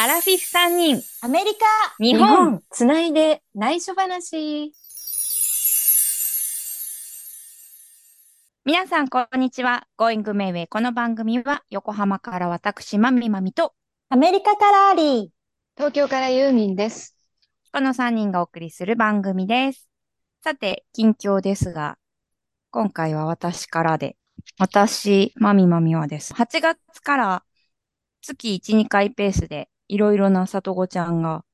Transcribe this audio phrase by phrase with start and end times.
[0.00, 1.66] アラフィフ3人、アメリカ
[1.98, 2.62] 日本。
[2.70, 4.72] つないで内緒話。
[8.64, 9.88] 皆さん、こんにちは。
[9.98, 10.68] Going Mayway。
[10.70, 13.74] この番組は、横浜から私、まみまみと、
[14.08, 15.28] アメリカからアリー。
[15.76, 17.16] 東京からユーミンです。
[17.72, 19.88] この3人がお送りする番組です。
[20.44, 21.98] さて、近況ですが、
[22.70, 24.16] 今回は私からで、
[24.60, 26.34] 私、まみまみはです。
[26.34, 27.42] 8月から
[28.22, 31.44] 月1、2回ペースで、いろいろな里子ちゃんが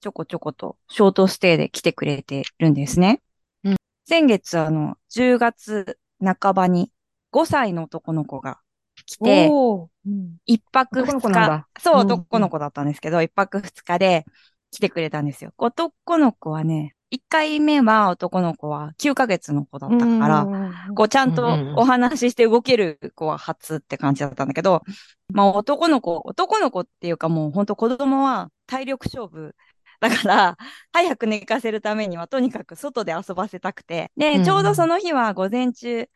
[0.00, 3.20] ちょこちょことショートステイで来てくれてるんですね。
[3.64, 6.90] うん先月、あの、10月半ばに
[7.30, 8.58] 5歳の男の子が
[9.06, 11.66] 来て、おーうん一泊二日。
[11.80, 14.24] そう、うん男の子だったんですけど、一泊二日で
[14.72, 15.52] 来てくれたんですよ。
[15.56, 20.48] 男の子はね、一回目は男の子は9ヶ月の子だったから、
[20.94, 24.82] こうちゃんとお話しして動ける子は初って感じだったんだけど、
[25.28, 29.54] まあ男の子、男の子っていうかもう本当子供は体力勝負。
[30.00, 30.56] だから、
[30.90, 34.10] 早く寝かせるためにはとにかく外で遊ばせたくて。
[34.16, 36.08] で、ちょうどその日は午前中、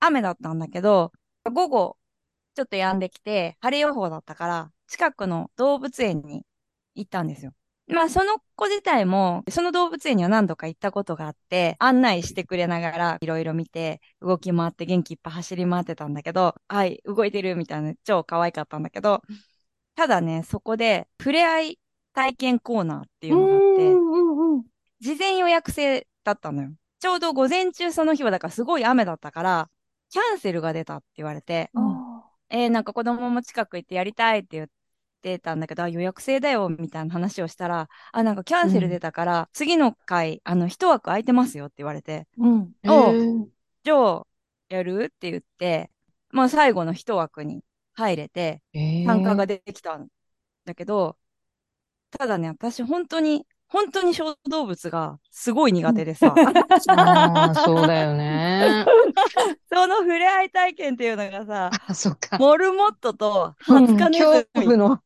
[0.00, 1.12] 雨だったんだけど、
[1.44, 1.98] 午後、
[2.54, 6.46] ちょっと止んできて、晴れ予報だったから、近くの動物園に
[6.94, 7.52] 行ったんですよ。
[7.92, 19.22] まあ、その子自体も、その動物園には何度か行ったことがあって、案内してくれながら、いろいろ見て、動き回って元気いっぱい走り回ってたんだけど、はい、動いてるみたいな、超可愛かったんだけど、
[19.96, 21.80] ただね、そこで、触れ合い
[22.14, 24.64] 体験コーナーっていうのがあって、うんうんうん
[25.02, 26.70] 事前予約制だったのよ。
[26.98, 29.70] ちょうど午前中その日はだからすごい雨だったから、
[30.10, 34.68] キャンセルが出たって言われて、あえーなんか子供も近く行ってやりたいって言っ
[35.20, 42.74] てたんだけど、あ予約制だよみたいな話をしたら、あ、なんかキャンセル出たから、次の回、あの、一枠空いてますよって言われて、ーうん。
[42.88, 43.46] お
[43.84, 44.26] じゃあ、
[44.68, 45.12] やる？
[45.14, 45.90] って言って、
[46.30, 48.62] まあ最後の一枠に入れて、
[49.04, 50.08] 参加が出てきたん
[50.64, 51.18] だけど、
[52.10, 56.34] ただね、私本当に、本当に小動物がすごい苦手でさ、
[56.88, 58.84] ああ、そうだよね。
[59.72, 62.36] その触れ合い体験っていうのがさ、あ、そっか。
[62.38, 64.98] モルモットとハツカネ恐ズミ、怖の、もう、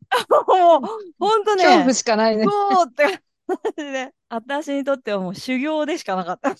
[1.18, 2.44] ほんとね、恐怖しかないね。
[2.44, 3.04] そうって
[3.46, 6.54] 感じで、私にとってはもう修行でしかなかった。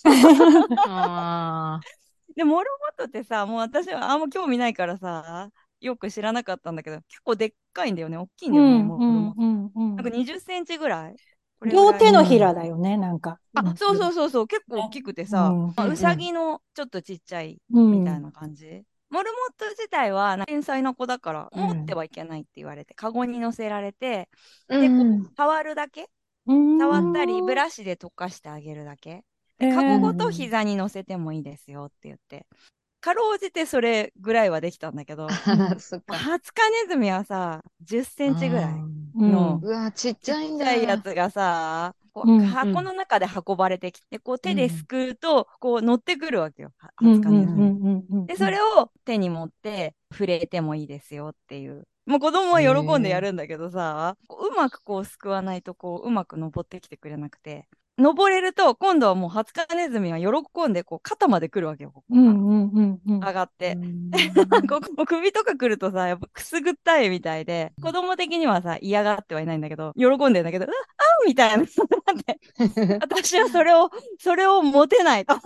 [0.87, 1.81] あ
[2.37, 5.48] で、モルモットってさ、もう私はあんま興味ないからさ、
[5.81, 9.43] よく知らなかったんだけど、結構でっかいんだよね、大きいんだよね、うんモルモット。
[9.43, 11.16] うんうんなんか20センチぐらい
[11.65, 13.38] 両手のひらだよね、なんか。
[13.54, 15.53] あ、そうそうそうそう、結構大きくてさ、
[15.88, 18.82] うさぎのちょっとちっちゃいうんみたいな感じ。
[19.10, 24.28] モルモット自体はな天才な子だから、うん持ってはいけないって言われて、カゴに乗せられて、
[24.69, 24.76] あ。
[24.76, 24.91] で、
[25.37, 26.09] 触るだけ？
[26.47, 29.25] うん触ったり、ブラシで溶かしてあげるだけ？
[29.60, 32.47] カゴごと膝に乗せてもいいですよって言って。
[33.04, 35.28] かろうじてそれぐらいはできたんだけど、
[35.78, 36.15] そっか。
[36.16, 38.65] ハツカネズミはさ、10センチぐらい。
[38.66, 40.65] うんのうわ、ちっちゃいんだ。
[40.65, 46.72] ちっちゃいやつがさ、こううん箱の中で運ばれてきて、こう手ですくうと、こう乗ってくるわけよ。
[46.78, 47.60] ハうんツカネズミ。
[47.60, 51.87] うんうんうんで、それを手に持って触れてもいいですよっていう。
[52.06, 57.69] もう子供は喜んでやるんだけどさ、こううまくこうすくわないとこううまく登ってきてくれなくて。
[57.97, 61.93] 登れると今度はもうハツカネズミは喜んでこう肩まで来るわけよ。
[61.93, 63.75] ここうんうんうんうん上がって。
[63.75, 64.10] うん
[64.69, 71.65] ここ首とか来るとさ、やっぱくすぐったいみたいで、子供的にはさ、嫌がってはいないんだけど、喜んでんだけど、うわあみたいな。
[73.00, 75.34] 私はそれを、それを持てないと。
[75.34, 75.41] あ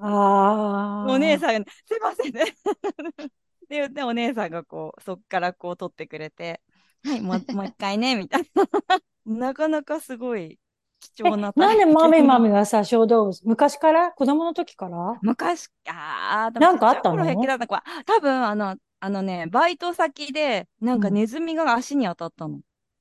[0.00, 1.06] あ。
[1.08, 2.42] お姉さんが、すいませんね。
[2.42, 2.46] っ
[3.24, 3.30] て
[3.70, 6.60] 言って、お姉さんがこう、そっからこう取ってくれて、
[7.04, 8.64] はい、もう、もう一回ね、みたいな。
[9.24, 10.58] なかなかすごい
[11.14, 14.12] 貴重ななんでマミマミがはさ、小動物、昔から？
[14.12, 17.16] 子供の時から昔、ああ、でなんかあったの？
[18.06, 22.60] 多分、あの、あのね、バイト先で、なんかうんネズミが足に当たったの。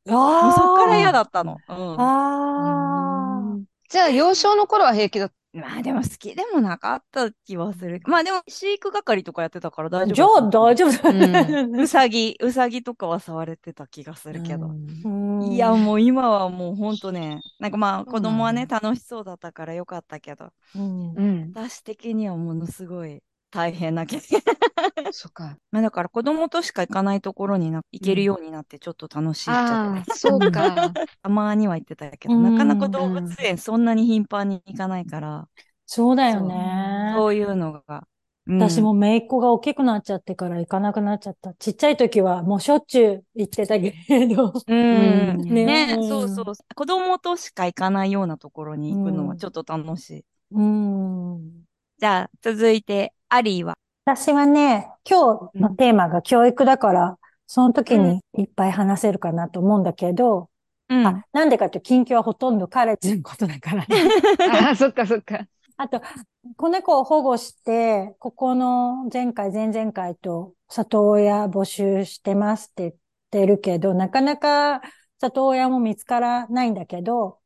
[0.10, 1.20] あもうそっから嫌だ。
[1.20, 1.58] だったの。
[1.68, 2.02] うん。
[2.02, 3.60] ああ。
[3.88, 8.02] じゃあ、幼少の頃は平気だっまあでも好きでもなかった気はする。
[8.06, 11.82] まあでも飼育係とかやってたから大じ丈夫ゃあ大丈夫だ。
[11.82, 14.68] うさぎ、うさぎとかは触れてた気がするけど。
[14.68, 21.14] うんいや、もう今はもうほんとね、なんかまあ子供はね、楽しそうだったからよかったけど、うん。
[21.16, 21.52] うん。
[21.54, 23.22] 私的にはものすごい
[23.52, 24.42] 大変な経験。
[25.14, 25.58] そっか。
[25.72, 30.12] まあだから子供としか行かないところにな行けるようになってちょっと楽しいっちゃあった。
[30.12, 30.94] あ、そうか。
[31.22, 35.48] たまには行ってたけど、うんなかなか動物園そんなに頻繁に行かないから、
[35.86, 37.14] そうだよね。
[37.16, 38.08] そういうのが。
[38.48, 41.54] うん私も姪っ子が大きくなっちゃってから行かなくなっちゃった。
[41.54, 44.52] ちっちゃい時はもうしょっちゅう行ってたけれど。
[44.68, 46.46] うんうん ねねそうそう。
[46.76, 50.26] 子供としか行かないようなところに行くのはちょっと楽しい。
[50.52, 51.66] うん。
[52.00, 53.76] じゃあ、続いて、アリーは。
[54.06, 57.18] 私はね、今日のテーマが教育だから、
[57.48, 60.50] その時にいっぱい話せるかなと思うんだけど、
[60.90, 61.08] うん。
[61.08, 63.88] あ、なんでかって近況はほとんど彼氏のことだからね。
[64.52, 65.48] あ あ、そっかそっか。
[65.78, 66.02] あと、
[66.58, 72.94] 子猫を保護して、ここの前回、前々回と里親募集してますって言っ
[73.32, 74.82] てるけど、なかなか
[75.20, 77.40] 里親も見つからないんだけど、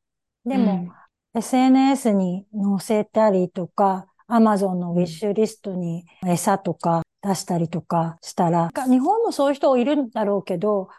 [0.46, 0.92] でも、
[1.36, 10.90] SNS に載せたりとか、Amazon のウィッシュリストに餌とか出したりとかしたら、日本もそういう人いるんだろうけど、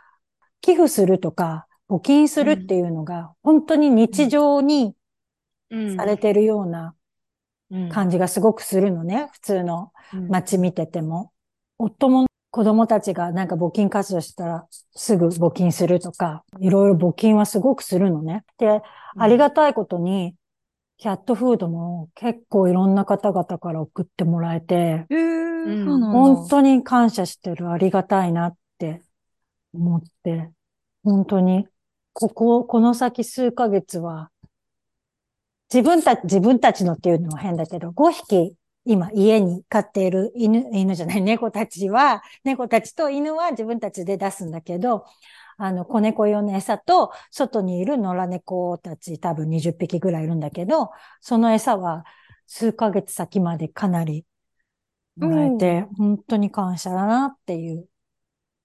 [0.61, 4.95] 寄付するとか、募金するっていうのが、本当に日常に
[5.71, 6.95] うんされてるような
[7.71, 9.29] うん感じがすごくするのね。
[9.33, 11.33] 普通のうん街見てても。
[11.79, 18.45] 夫も子供たちがなんか募金活動したらすぐ募金するとか、いろいろ募金はすごくするのね。
[18.59, 18.81] で、
[19.19, 20.35] ありがたいことに、
[20.99, 25.85] キャットフードも結構いろんな方々から送ってもらえて、えー。
[25.85, 29.03] 本当に感謝してる、ありがたいなって
[29.75, 30.51] 思って、
[31.05, 31.67] 本当に、
[32.13, 34.31] ここ、この先数ヶ月は、
[35.73, 38.57] 自分たち、自分たちのっていうのは変だけど、5匹
[38.87, 45.05] 今家に飼っている犬、犬じゃない、猫たちは、猫たちと犬は自分たちで出すんだけど、
[45.57, 52.05] あの、子猫用の餌と、外にいる野良猫たち多分20匹ぐらいいるんだけど、その餌は
[52.47, 54.25] 数ヶ月先までかなり
[55.17, 57.89] もらえて、本当に感謝だなっていう、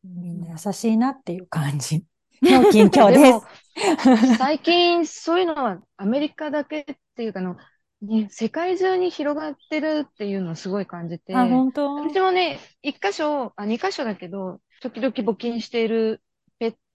[0.04, 2.06] みんな優しいなっていう感じ。
[2.44, 4.38] の近況です。
[4.38, 6.86] 最近そういうのはアメリカだけっ
[7.16, 7.58] ていうかあの、
[8.02, 11.96] ね、世界中に広がってるっていうのをすごい感じて、あ、本当？
[12.10, 16.24] 私もね、一箇所、あ、二箇所だけど、時々募金している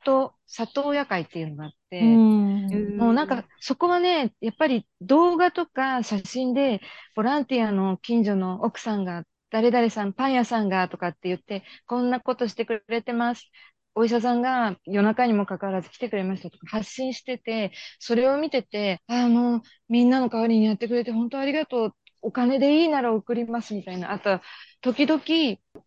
[0.05, 2.99] ペット里親会っていうのがあって、うん。
[2.99, 6.81] もうなんか、そこはね、やっぱり動画とか写真で、
[7.15, 13.51] ボランティアの近所の奥さんが、誰々さん、パン屋さんが、とかって言って、こんなことしてくれてます。
[13.95, 21.93] お医者さんが夜中にもかかわらず来てくれましたとか発信してて、それを見てて、ああ、もうみんなの代わりにやってくれて本当ありがとう。
[22.23, 24.11] お金でいいなら送りますみたいな。
[24.11, 24.43] あとは、
[24.81, 25.23] 時々、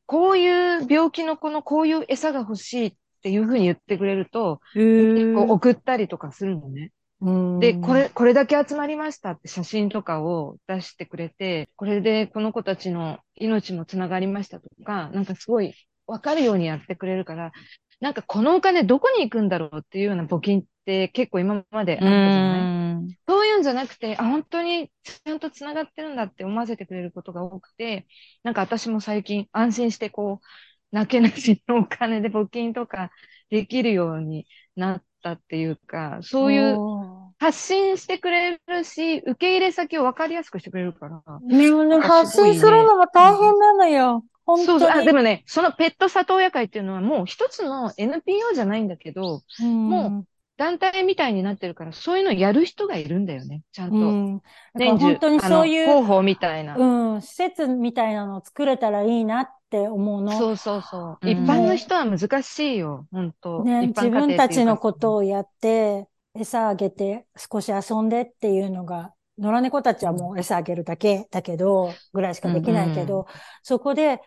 [0.05, 5.13] こういう病気の子のこういう餌が欲しいっていうふうに言ってくれると、えー。
[5.13, 6.91] 結構送ったりとかするのね。
[7.21, 7.59] うん。
[7.59, 15.73] で、これ、これだけ集まりましたって写真とかを出してくれて、これでこの子たちの命もつながりましたとか、なんかすごい
[16.07, 17.51] わかるようにやってくれるから、
[17.99, 23.17] なんかこのお金どこに行くんだろうっていうような募金って結構今まであったじゃない？
[23.27, 28.07] そういうんじゃなくて、あ、本当にちゃんとつながってるんだって思わせてくれることが多くて、
[28.43, 30.45] なんか私も最近安心してこう、
[30.91, 33.11] なけなしのお金で募金とか
[33.49, 41.21] できるようになったっていうか、そういうお発信してくれるし、受け入れ先を分かりやすくしてくれるから。
[41.25, 44.25] ーね、でも発信するのも大変なのよ。
[44.45, 44.67] 本当に。
[44.67, 44.89] そうそう。
[44.89, 50.25] あ、でもね、そのペット里親会っていうのはもう一つの NPO じゃないんだけど、も
[50.57, 53.95] 団体みたいになってるから、そういうのやる人がいるんだよね、ちゃんと。
[53.95, 54.41] うん。
[54.73, 56.75] 本当にそういう、広報みたいな。
[56.75, 60.31] うん、施設みたいなのを作れたらいいなって思うの。
[60.37, 61.27] そうそうそう。
[61.27, 61.31] うん。
[61.31, 63.63] 一般の人は難しいよ、本当。
[63.63, 73.25] ね、自分たちのこことをやって、餌あげて少し遊んでっていうのが、野良猫たちはもう餌あげるだけだけど、ぐらいしかできないけど、うん
[73.63, 74.21] そこで、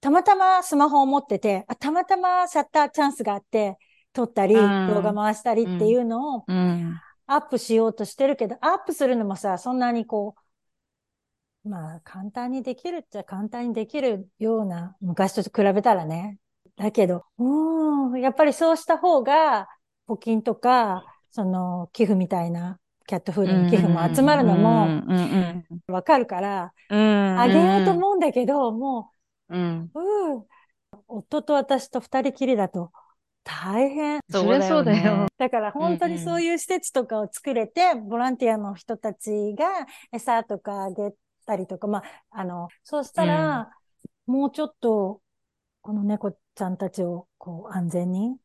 [0.00, 3.76] たまたまスマホを持ってて、あたまたまシャッターチャンスがあって、
[4.12, 4.86] 撮ったり、うん。
[4.86, 7.00] 動画回したりっていうのをうん。
[7.26, 10.40] アップしようとしてるけど、アップするのもさ、そんなにこう、
[11.64, 16.38] まあ、簡単にできるっちゃ簡単にできるような、昔と比べたらね。
[16.76, 19.68] だけど、うーん、やっぱりそうした方が、
[20.08, 26.98] 募金とか、その、寄付みたいな、キャットフードの寄付も集まるのもうんうんわかるから、うん。
[27.38, 29.12] あげようと思うんだけど、も
[29.48, 29.90] うん。
[29.94, 30.44] う、うー
[31.08, 32.92] 夫と私と二人きりだと
[33.44, 34.20] 大変。
[34.30, 35.28] そりゃそうだよ。
[35.38, 41.12] だから本当にそういう施設とかを作れて、ボランティアの人たちが餌とかあげ
[41.50, 43.70] たりとか、まあ、あの、そうしたら、
[44.26, 45.20] もうちょっと、
[45.82, 48.36] この猫ちゃんたちをこう安全に、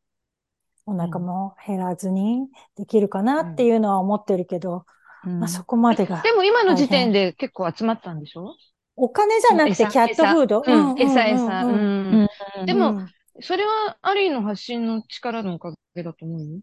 [0.86, 4.84] お腹も減らずにできるかなっていうのは思ってるけど、
[5.24, 6.22] うんまあそこまでが。
[6.22, 8.54] でも今の時点で結構集まったんでしょ？
[8.96, 10.62] お金じゃなくて餌キャットフード？
[10.64, 11.64] うん、餌、餌。
[11.64, 12.28] ううん。
[12.66, 13.06] でもうん
[13.40, 16.60] それは、アリーの発信の力のおかげだと思うよ。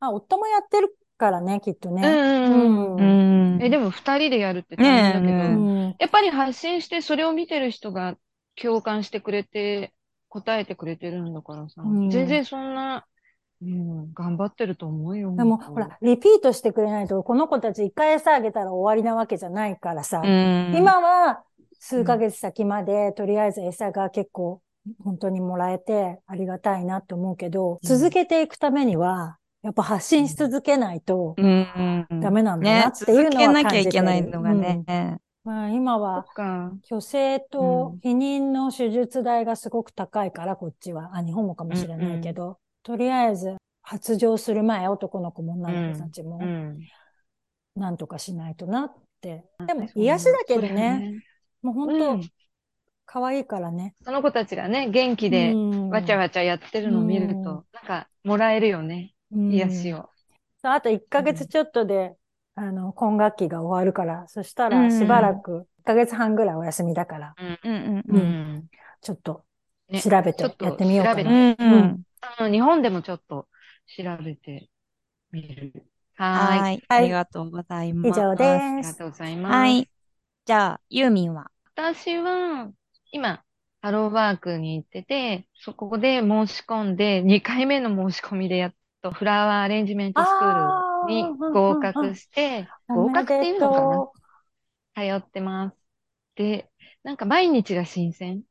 [0.00, 2.02] あ、夫もやってるからね、きっとね。
[2.02, 2.18] うん
[2.50, 3.58] うんううん。
[3.58, 3.62] ん。
[3.62, 8.16] え、でも二人でやるって大変だけど、ねやっぱり発信してそれを見てる人が
[8.56, 9.92] 共感してくれて、
[10.28, 12.10] 答えてくれてるんだからさ、うん。
[12.10, 13.06] 全然そんな、
[13.62, 15.30] うん、頑張ってると思うよ。
[15.36, 21.44] でも、ほら、リピートしてくれないと、この子たち一回餌あげたら終わりなわけじゃないからさ、うん、今は
[21.80, 24.62] 数ヶ月先まで、とりあえず餌が結構
[25.02, 27.98] 本当にもらえてありがたいなって思うけど、うん。
[27.98, 32.20] 続けていくためには、やっぱ発信し続けないとうんうん。
[32.20, 35.20] ダメなんだなね、っていうのは続けなきゃいけないのがね。
[35.44, 36.26] まあ今そは。
[36.86, 41.16] 虚勢とうん避妊の手術代がすごく高いから、こっちは。
[41.16, 46.88] あ、日本もかもしれないけど、とりあえず発情する前、男の子も女の子たちもう、ん。
[47.80, 49.44] なんとかしないとなって。
[49.66, 51.22] でもそう癒しだけどね、
[51.62, 52.30] もう本う当ん、
[53.06, 53.94] 可愛いからね。
[54.04, 59.13] その子たちがね、元気で、わちゃわわちゃやってるのを見ると、うんなんか、もらえるよね。
[59.48, 60.10] 癒しを。
[60.62, 62.16] あと1ヶ月ちょっとで、
[62.54, 68.58] あの、今学期が終わるから、そしたうんらしばらく、1ヶ月半ぐらいお休みだから、うんうんううん。
[68.58, 68.68] ん。
[69.02, 69.44] ちょっと
[69.88, 71.22] ね調べてちょっとやってみようかな。
[71.22, 72.02] てうんうん。
[72.20, 73.48] あの、日本でもちょっと
[73.96, 74.70] 調べて
[75.32, 75.72] みる。
[76.14, 76.60] はーい。
[76.60, 76.82] はい。
[76.88, 78.08] ありがとうございます。
[78.10, 78.76] 以上あです。
[78.78, 79.52] りがとうございます。
[79.52, 79.90] はい。
[80.46, 81.50] じゃあ、ユーミンは？
[81.74, 82.72] 私は、
[83.12, 83.44] 今、
[83.82, 88.74] ハローワークに行ってて、そこで申し込んで、2回目の申し込みでやっ
[89.04, 94.00] とフラワーアレンジメントスクールに合格して、合格っていうのかな？
[94.00, 94.12] お
[95.20, 95.76] 通ってます。
[96.36, 96.70] で、
[97.02, 98.42] なんか毎日が新鮮。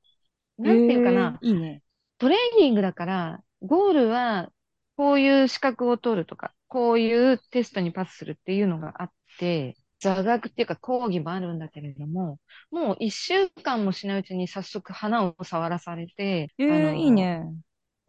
[0.59, 1.81] なんていうかな、いいね。
[2.19, 4.49] トレーニングだから、ゴールは、
[4.95, 12.37] こういう資格を取るとか、こういうテストにパスするっていうのがあって、座学っていうか講義もあるんだけれども、
[12.69, 17.41] もう一週間もしないうちに早速花を触らされて、えー、あのいいね。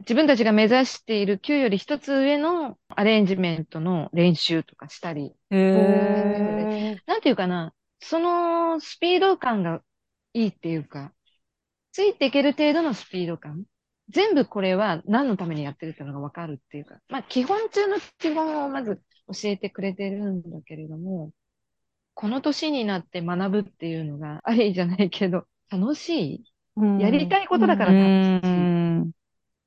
[0.01, 5.35] 自分たちが目指している級より一つ上のアレンジメントの練習とかしたり、
[7.07, 9.83] なんていうかな、そのスピード感が
[10.33, 11.13] いいっていうか、
[11.93, 13.65] ついていける程度のスピード感。
[14.11, 21.33] 全部これは何のためにやってるっていうのがわかるっていうか、まあ基本中の基本をまず教えてくれてるんだけれども、
[22.15, 26.45] この年になって学ぶっていうのがありじゃないけど、楽しい。
[26.77, 28.69] ーやりたいことだかうら楽しい。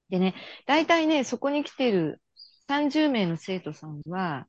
[0.09, 0.11] ん。
[0.11, 0.35] でね、
[0.65, 2.21] 大体ね、そこに来てる
[2.67, 4.47] 30名の生徒さんは、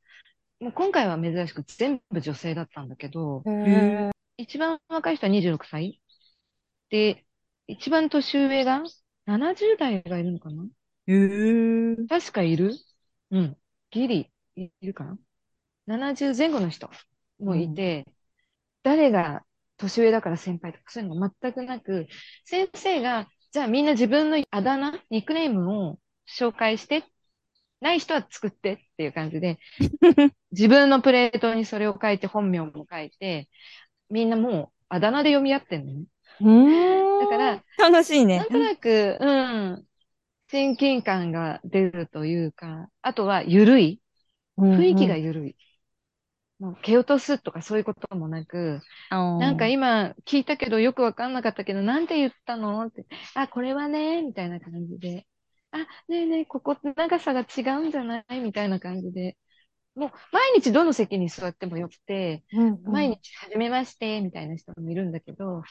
[0.60, 3.44] もう今回は珍しく全部女性だったんだけど、
[4.36, 6.00] 一番若い人は26歳。
[6.90, 7.24] で、
[7.66, 8.82] 一番年上が
[9.26, 10.64] 70代がいるのかな？
[12.08, 12.74] 確かいる？
[13.30, 13.56] うん。
[13.90, 15.18] ギリいるかな
[15.86, 16.90] ?70 前後の人
[17.38, 18.06] もいて、
[18.82, 19.42] 誰が
[19.76, 22.06] 年上だから先輩とかそういうのが全くなく、
[22.44, 27.04] 先生が、じゃあみんな自分のあだ名、ニックネームを紹介して、
[27.80, 29.58] ない人は作ってっていう感じで、
[30.52, 33.48] 自分のプレートにそれを書いて、本名も書いて、
[34.10, 36.06] みんなもうあだ名で読み合ってんのね。
[37.18, 38.50] だから、楽しいねなん。
[38.50, 39.26] となく、う
[39.76, 39.88] ん、
[40.48, 44.02] 親近感が出るというか、あとは緩い。
[44.72, 45.56] 雰囲気が緩い。
[46.58, 48.80] もう蹴落とすとかそういうこともなく、
[49.38, 55.26] ななんか今聞いたけどよくわかんなかったけど、なんて言ったのって、あ、これはね、みたいな感じで、
[55.72, 59.36] あ、ねえねえ、ここ長さが違うんじゃないみたいな感じで、
[59.94, 62.44] もう毎日どの席に座ってもよくて、
[62.84, 65.62] 毎日はじめまして、みたいな人もいるんだけど、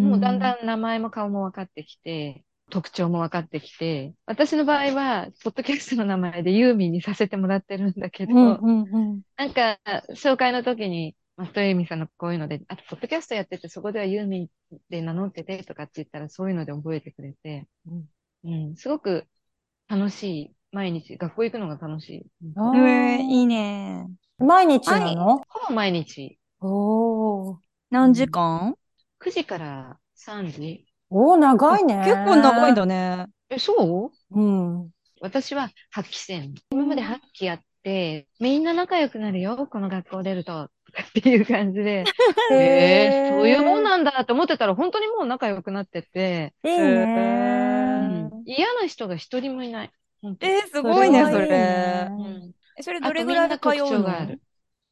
[0.00, 9.78] もうだんだん名前も顔も分かってきて、特徴も分かってきて、私の場合は、ポッドキャストの名前でユーミンにさせてもらってるんだけど、うんうんうんなんか、
[10.10, 17.68] 紹介の時に、松戸由美さんのこういうので、あと、ポッドキャストやってて、そこではユーミンで名乗っててとかって言ったら、そういうので覚えてくれて、
[18.44, 19.26] うん、すごく
[19.88, 20.54] 楽しい。
[20.70, 22.26] 毎日、学校行くのが楽しい。
[22.56, 24.06] あえー、ーいいね。
[24.38, 25.38] 毎日なの？
[25.48, 27.56] ほぼ毎日、おー。
[27.90, 28.74] 何時間
[29.20, 30.87] ？9時から3時。
[31.10, 31.96] おー、長いね。
[32.04, 33.26] 結構長いんだね。
[33.50, 34.38] え、そう？
[34.38, 34.90] うん。
[35.20, 36.54] 私は発揮せん。
[36.70, 40.64] 今まで発揮やって、みんな仲良くなるよ、この学校出ると。
[40.64, 40.70] っ
[41.22, 42.04] ていう感じで、
[42.50, 47.04] ええそういうもんなんだと思ってたら、本当にもう仲良くなってて、いいね
[48.00, 48.28] うー。
[48.28, 49.92] ん嫌な人が一人もいない。
[50.40, 51.46] えー、すごいね、そそれれは。
[51.46, 54.40] いいねうんえそれどれぐらいで通うあとみんな特徴のがある。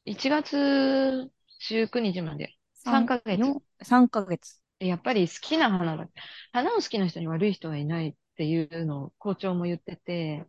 [0.05, 2.53] 1月19日まで。
[2.83, 3.61] 3ヶ月。
[3.81, 4.61] 3ヶ月。
[4.79, 6.07] でやっぱり好きな花だ。
[6.51, 10.45] 花を好きな人に悪い人はいないっていうのを校長も言ってて、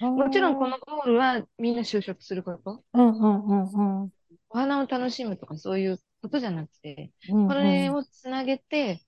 [0.00, 2.84] もちろんこのゴールはみんな就職すること。
[2.92, 4.10] うんうんうんうん
[4.52, 7.48] お花を楽しむとかそういうことじゃなくて、うんうん。
[7.48, 9.00] これをつなげて、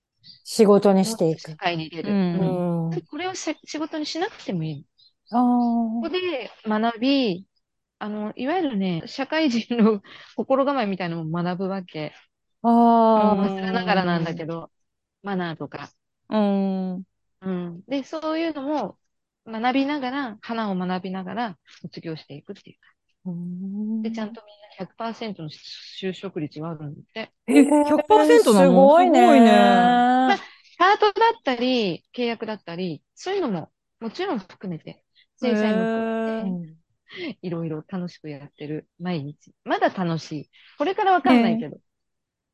[0.43, 1.57] 仕事にしてい社く。
[1.57, 2.11] 会に出る。
[2.11, 3.01] うんうんうん。
[3.01, 4.87] これをし仕事にしなくてもいい。
[5.31, 7.45] あここで学び、
[7.99, 10.01] あの、いわゆるね、社会人の
[10.35, 12.13] 心構えみたいなのも学ぶわけ。
[12.63, 12.69] あ。
[12.69, 13.47] ああ。
[13.47, 14.71] 忘れながらなんだけど、
[15.21, 15.91] マナーとか。
[16.29, 17.03] うん。
[17.41, 17.81] うん。
[17.87, 18.97] で、そういうのも
[19.45, 22.87] 学びながら、花を学びながら卒業していくっていうか。
[23.25, 27.31] うんで、ちゃんとみんな100%の就職率があるんで。
[27.47, 28.67] え、100%なの？
[28.67, 29.19] すごいね。
[29.19, 29.49] すごいね。
[30.77, 35.05] パートだったり、契約だったり、そういうのももちろん含めて、
[35.37, 39.53] 正社員も含めて、いろいろ楽しくやってる毎日。
[39.63, 40.49] まだ楽しい。
[40.77, 41.77] これからわかんないけど。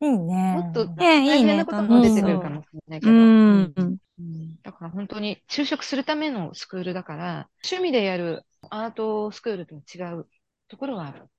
[0.01, 0.53] いいね。
[0.53, 3.11] もっとね大いいね変なことも出てくるかもしれないけど。
[3.11, 3.73] うん。
[4.19, 10.27] うんだから本当に就職するためのスクールだから、趣味でやるアートスクールとは違う
[10.67, 11.29] ところはある。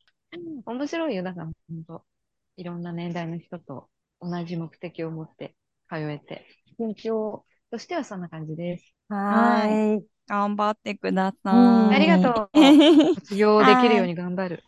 [0.65, 1.23] 面白いよ。
[1.23, 1.55] だから本
[1.87, 2.05] 当、
[2.57, 3.89] いろんな年代の人と
[4.21, 5.55] 同じ目的を持って
[5.89, 6.47] 通えて、
[6.79, 8.95] 緊張としてはそんな感じです。
[9.09, 10.07] はーい。
[10.27, 11.95] 頑張ってくださうんい。
[11.97, 12.59] ありがとう。
[12.61, 13.15] う。
[13.17, 14.63] 卒業できるように頑張る。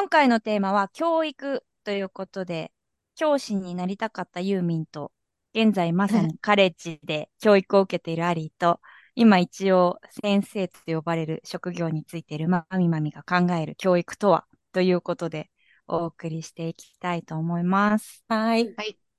[0.00, 2.72] 今回のテーマは教育ということで、
[3.16, 5.12] 教師になりたかったユーミンと、
[5.54, 8.80] 現在まさにカレッジで 教育を受けているアリーと、
[9.14, 15.50] 今一応先生と呼ばれる職業についているマミマミが考える教育とはということで
[15.86, 18.24] お送りしていきたいと思います。
[18.26, 18.74] はい。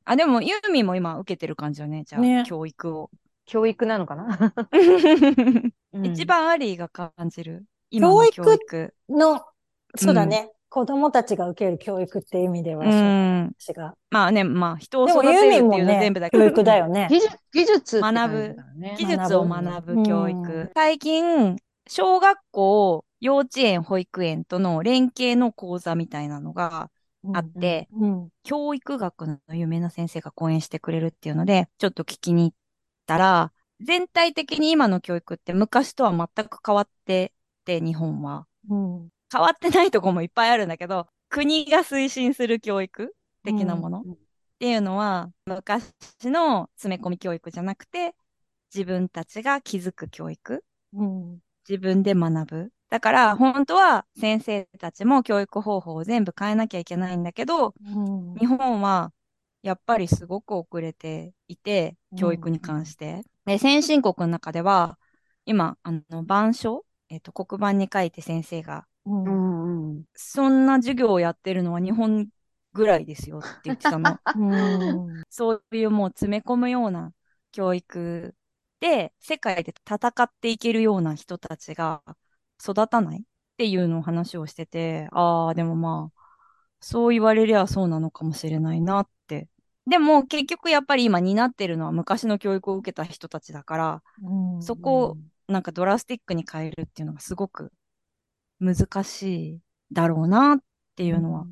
[0.06, 3.12] あ、でもユーミンも今受けてる感じよね、じゃあ、ね教育を。
[3.46, 4.40] 教育なのかな、
[5.94, 8.96] うん一番アリーが感じる今の教教育。
[9.10, 9.46] の、
[9.96, 10.50] そうだね。
[10.72, 12.86] 子供たちが受ける教育っていう意味では。
[12.86, 13.96] 私が。
[14.10, 16.46] まあね、まあ人を育てるっていうの全部だけど。
[16.46, 17.10] 教育だよね。
[17.12, 18.56] 技術、技術って学ぶ
[18.98, 20.38] 技術を学ぶ教育。
[20.38, 26.90] うん最近、小学校、幼稚園、保育園との連携の講座みたいなのが
[27.34, 28.30] あって、うん。
[28.44, 32.58] 教育学の有名な先生が講演してくれるっていうので、ちょっと聞きに行っ
[33.08, 33.52] たら、
[33.82, 37.34] 全体的に今の教育って昔とは全く変わって
[37.66, 38.48] て、日本は。
[38.70, 39.10] うん。
[39.32, 44.16] 変わってないとこもいっぱいあるんだけど、国が推進する教育的なもの、うんっ
[44.62, 45.92] ていうのは、昔
[46.26, 48.14] の詰め込み教育じゃなくて、
[48.72, 51.40] 自分たちが気づく教育うん。
[51.68, 52.72] 自分で学ぶ。
[52.92, 59.12] だから、本当は先生たちも教育方法を全部変えなきゃいけないんだけど、うん日本は
[59.64, 63.24] やっぱりすごく遅れていて、教育に関して。
[63.46, 65.00] で、先進国の中では、
[65.46, 72.28] 今、あの、板書えっと、黒板に書いて先生が、うんうんうんそんな授業をやってるのは日本
[72.74, 74.18] ぐらいですよって言ってたの。
[74.36, 75.24] うん。
[75.30, 77.14] そういうもう詰め込むような
[77.52, 78.36] 教育
[78.80, 82.02] で、世界で戦っていけるような人たちが
[82.62, 83.24] 育たないっ
[83.58, 86.22] ていうのを話をしてて、ああ、でもまあ、
[86.80, 89.48] そう言われりゃそうなのかもしれないなって。
[89.86, 97.72] でも結局やっぱり今担ってるのは昔の教育を受けた人たちだから、うんそこをなんかドラスティックに変えるっていうのがすごく
[98.62, 99.24] 難し
[99.56, 99.60] い
[99.92, 100.60] だろうなっ
[100.96, 101.46] ていうのは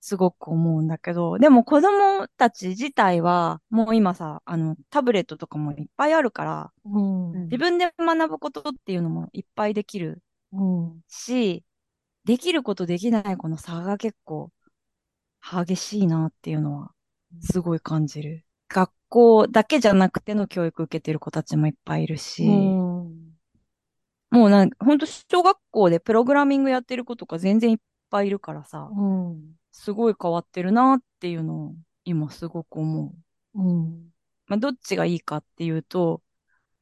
[0.00, 7.44] すごく思うんだけど、でも子供たち自体は、もう今さ、あの、タブレットとかもいっぱいあるから、うん。
[7.44, 11.00] 自分で学ぶことっていうのもいっぱいできるうん。
[11.08, 11.64] し、
[12.24, 14.50] できることできないこの差が結構
[15.40, 16.92] 激しいなっていうのは、
[17.40, 18.44] すごい感じる。
[18.68, 23.35] 学校だけじゃなくての教育受けてる子たちもいっぱいいるし、うん。
[24.30, 27.78] もうなんか、ほんと小学校でプログラミングやってる子とか全然いっ
[28.10, 29.56] ぱいいるからさ、うん。
[29.72, 33.14] すごい変わってるなっていうのを今すごく思
[33.54, 33.60] う。
[33.62, 34.10] うん。
[34.46, 36.22] まあ、どっちがいいかっていうと、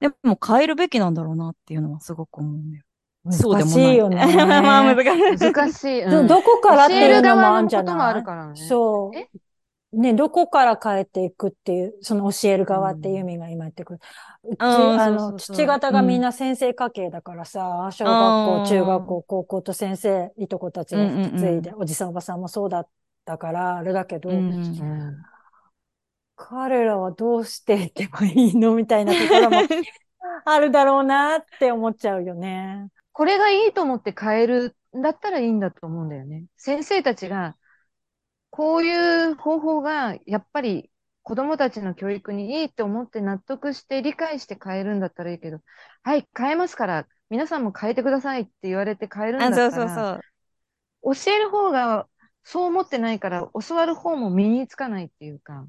[0.01, 2.85] でも変えるべきなんだろうなっていうのはすごく思うんだよ。
[3.31, 3.93] そうで難もない。
[3.93, 4.17] しいよね。
[4.37, 5.39] まあ難しい。
[5.39, 6.03] 難しい。
[6.11, 8.55] ど、うんどこからっていうのもあるんじゃこともあないるからね。
[8.69, 9.29] そうえ？
[9.95, 13.99] ね、どこから変えていくっていう、その教える側っていう意味が今言ってくる。
[14.45, 15.15] うち、うんあそうそう。
[15.15, 22.89] の、そう父方がみんな先生家系だからさ、小学校、うん中学校、高校と先生、いとこたちが引き継いで、うおじさんおばさんもそうだっ
[23.25, 25.17] たから、あれだけど、うんうん
[26.37, 29.59] 彼らはどうしていけばいいのみたいなところも
[30.45, 32.89] あるだろうなって思っちゃうよね。
[33.13, 36.47] これがいいと思って変えるんだったらいいんだと思うんだよね。
[36.57, 37.57] 先生たちが、
[38.57, 40.89] こういう方法がやっぱり
[41.25, 45.59] 子供たちの教育にいいって思って納得して理解して変えるんだったらいいけど、
[46.05, 50.21] はい、変えますから、皆さんも変えてくださいって言われて変えるんだあ、ったそうそうら、
[51.03, 51.15] そう。
[51.17, 52.07] 教える方が
[52.45, 55.55] そう思ってないから教わる方も身につかないっていうか。
[55.55, 55.69] う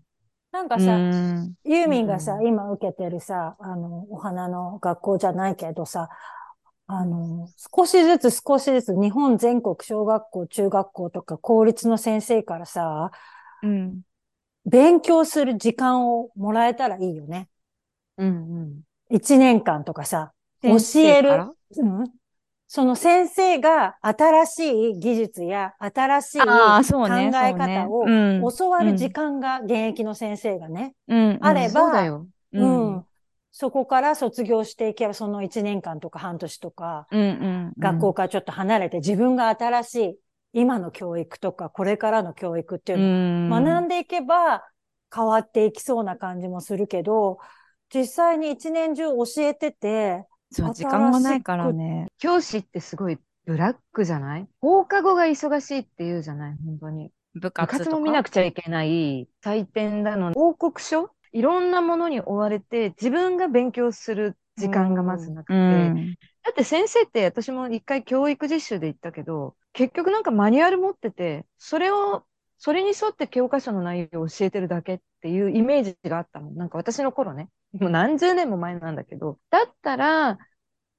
[0.52, 1.54] なんかさ、ん。
[1.64, 6.08] ユーミンがさ、うん今受けてるさ、あの、お花の学校じゃないけどさ、
[6.88, 13.12] あの、少しずつ少しずつ日本全国小学校、中学校とか公立の先生からさ、
[13.62, 14.04] うん。
[14.66, 17.50] 勉強する時間をもらえたらいいよね。
[18.18, 18.82] うんうん。
[19.10, 21.30] 一年間とかさ、教先える。
[21.78, 22.12] うん？
[22.68, 27.14] その先生が新しい技術や新しい考。
[27.14, 31.40] え方をうん教わる時間が現役の先生がね、うん。
[31.42, 32.28] あればそうだよ。
[32.54, 33.05] ううん。
[33.56, 33.58] ん。
[33.58, 37.22] そこから卒業していけば、その1年間とか半年とか、うん。
[37.22, 37.74] うん。
[37.80, 40.20] 学校からちょっと離れて自分が新しい
[40.54, 43.64] 今の教育とか、これからの教育っていううのをん。
[43.66, 44.64] 学んでいけば
[45.14, 47.40] 変わっていきそうな感じもするけど、
[47.94, 52.08] 実際に一年中教えてて、そう、時間がないからね。
[52.18, 54.48] 教師ってすごいブラックじゃない？
[54.62, 56.58] 放課後が忙しいって言うじゃない？
[56.66, 57.12] 本当に。
[57.34, 57.78] 部部活とか？
[57.78, 61.12] 活も見なくちゃいけない、採点だの、報告書？
[61.36, 66.16] いろんなものに追われて、自分が勉強する時間がまずなくて、うん。
[66.44, 72.24] だって先生って私も一回教育実習で行ったけど、結局なんかマニュアル持ってて、それを、
[72.58, 76.52] それに沿って教科書の内容を教えてるだけっていうイメージがあったの。
[76.52, 77.50] なんか私の頃ね。
[77.74, 79.38] もう何十年も前なんだけど。
[79.50, 80.38] だったら、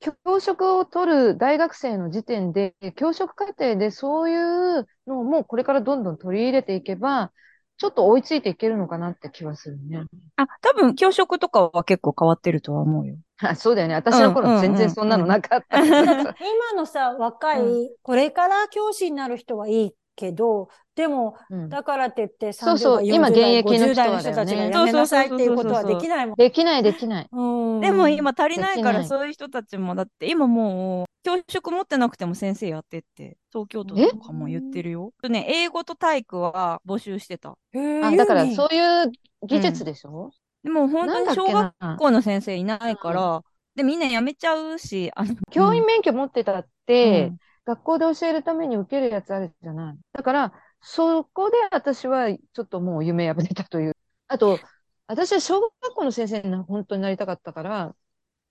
[0.00, 4.36] 教職を取る大学生の時点で、教職課程でそうい
[4.80, 7.32] うのをもうこれからどんどん取り入れていけば、
[7.78, 10.04] ちょっと追いついていけるのかなって気はするね。
[10.36, 13.16] あ、多分、教職とかは結構変わってるとは思うよ。
[13.42, 13.94] あ、そうだよね。
[13.94, 15.78] 私の頃全然そんなのなかった。
[15.84, 21.68] 今のさ、若い、うこれから教師になる人はいいけど、でも、うん。
[21.68, 26.36] だからって言ってそうそう30代、今40代、現役の50人は代の人たちがだよねやめなさいっていうことはできないもん。
[26.36, 27.28] できない、できない。
[27.30, 27.42] う
[27.78, 35.12] んでも今足りないから、そういう人たちも、だって今もう、教職持ってなくても先生やってって、東京都とかも言ってるよ。
[35.28, 37.50] ね、英語と体育は募集してた。
[37.50, 39.12] あ、だからそういう
[39.46, 40.30] 技術でしょ？
[40.64, 43.42] でも本当に小学学校の先生いないから、
[43.74, 49.98] で、みんな辞めちゃうし、あの、教員免許持ってたって、うん学校で教えるために受けるやつあるじゃない。
[50.12, 53.92] だから、そこで私はちょっともう夢破れたという。
[54.28, 54.60] あと、
[55.08, 57.96] 私は小学校の先生に本当になりたかったから、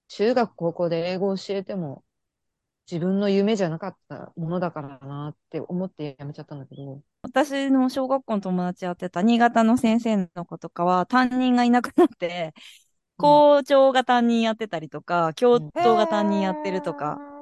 [0.10, 2.04] 中学高校で英語を教えても
[2.92, 7.02] 自分の夢じゃなかったものだからなって思ってやめちゃったんだけど。
[7.24, 12.54] 私の小学校の友達やってた新潟の先生の子とかは担任がいなくなって、
[13.18, 17.35] 校長が担任やってたりとか、教頭が担任やってるとか。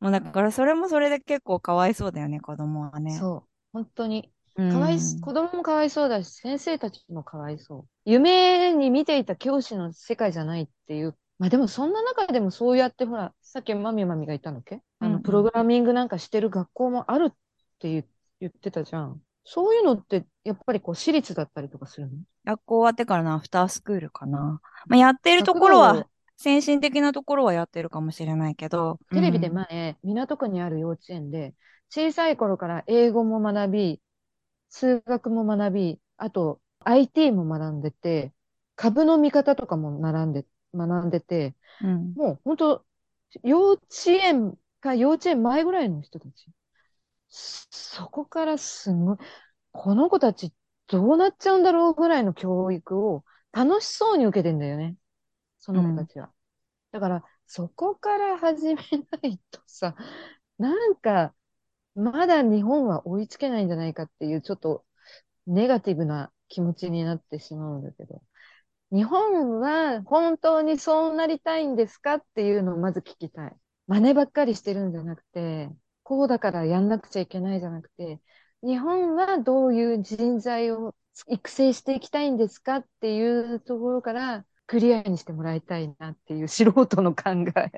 [0.00, 3.16] もうだからそれもそれで結構かわいそうだよね、子供はね。
[3.18, 3.48] そう。
[3.72, 4.32] 本当に。
[4.56, 4.72] うん。
[4.72, 7.88] かわいす、子供もかわいそうだし、先生たちもかわいそう。
[8.04, 11.16] 夢に見ていた教師の世界じゃないっていう。
[11.38, 14.80] まあでもそんな中でもそうやってほら、さっきマミマミが言ったのっけ？
[15.00, 17.34] あの、うんうんプログラミングなんかしてる学校もあるっ
[17.78, 18.04] て言
[18.40, 19.20] 言ってたじゃん。
[19.44, 22.12] そういうのって、やっぱりこう、私立だったりとかするの？
[22.44, 24.60] 学校終わってからのアフタースクールかな。
[24.86, 28.98] まあ、やってるところは、先進的なところはやってるかもしれないけど。
[29.12, 31.54] テレビでうん前、港区にある幼稚園で、
[31.90, 34.02] 小さい頃から英語も学び、
[34.70, 38.34] 数学も学び、あと IT も学んでて、
[38.76, 42.16] 株の見方とかも学んで、学んでて、うん。
[42.16, 42.86] もう本当、
[43.44, 46.48] 幼稚園か幼稚園前ぐらいの人たち。
[47.28, 49.18] そそこからすごい、
[49.72, 50.54] この子たち
[50.88, 54.96] どうなっちゃうんだろうぐらいの教育を楽しそうに受けてんだよね。
[55.66, 56.32] その子たちは。
[56.92, 58.74] だから、そこから始め
[59.22, 59.96] ないとさ、
[60.58, 61.34] なんか、
[61.96, 64.84] まだ日本は追いつけないんじゃないかっていう、ちょっと
[65.46, 68.22] ネガティブな気持ちになってしまうんだけど。
[68.92, 73.56] 日本は本当にそうなりたいんですかっていうのをまず聞きたい。
[73.88, 75.70] 真似ばっかりしてるんじゃなくて、
[76.04, 78.20] こうだからやんなくちゃいけないじゃなくて、
[78.62, 80.94] 日本はどういう人材を
[81.28, 87.70] 育成していきたいんですかっていうところからクリアにしてもらいたいなっていう素人の考え。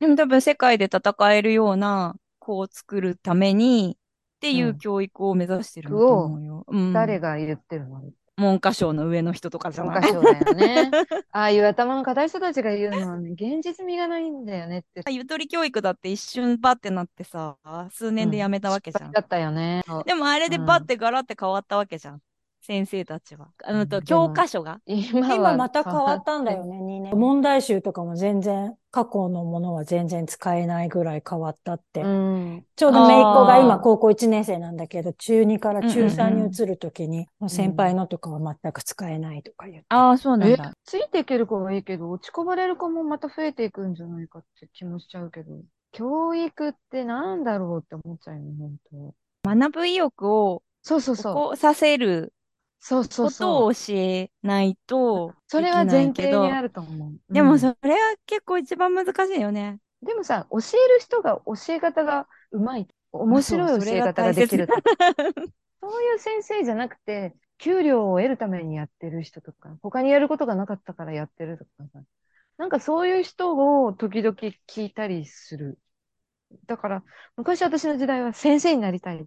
[0.00, 6.64] でも多分世界で戦えるような子を作るためにっていううん教育を目指してるんだと思うよ。
[6.68, 6.92] うん。
[6.92, 8.02] 誰が言ってるの？
[8.36, 10.90] 文科省の上の人とかじゃ教ない科書だよね。
[11.32, 15.10] ああいう頭の硬い人たちが言うのはね、現実味がないんだよねって。
[15.10, 17.56] ゆとり教育だって一瞬バッてなってさ、
[17.90, 19.08] 数年でやめたわけじゃん。
[19.08, 19.82] 失敗だったよね。
[20.04, 22.20] でもあれでバッてガラって変わったわけじゃん。
[22.66, 23.48] 先生たちは。
[23.64, 24.80] あのと、うん教科書が？
[24.86, 27.16] 今は今また変わったんだよね、2年。
[27.16, 32.02] 問題集とかも全然、過去のものは全然使えないぐらい変わったって。
[32.02, 32.64] うん。
[32.74, 39.86] ちょうど姪っ子が今高校1年生なんだけど、中2から中うんうん3うんに移るときに、先輩のとかは全く使えないとか言って。
[39.90, 45.52] ああ、そうなんえだ。、ついていける子はいいけど、落ちこぼれる子もまた増えていくんじゃないかって気もしちゃうけど、
[45.92, 49.54] 教育ってなんだろうって思っちゃうよね、本当。
[49.54, 51.34] 学ぶ意欲をそうそうそう。
[51.34, 52.32] 起こさせる
[52.80, 53.66] そうそうこと。
[53.66, 57.32] を教えないとそれは前提にあると思う。
[57.32, 59.78] でもうんそれは結構一番難しいよね。
[60.02, 64.68] でもさ、教える人が教え方がうまい、面白い教え方ができる。
[65.80, 72.02] そういう先生じゃなくて、給料を得るためにやってる人とか、他にやることがなかったからやってるとかさ。
[72.58, 75.78] なんかそういう人を時々聞いたりする。
[76.66, 77.04] だから、
[77.36, 79.26] 昔私の時代は先生になりたいっ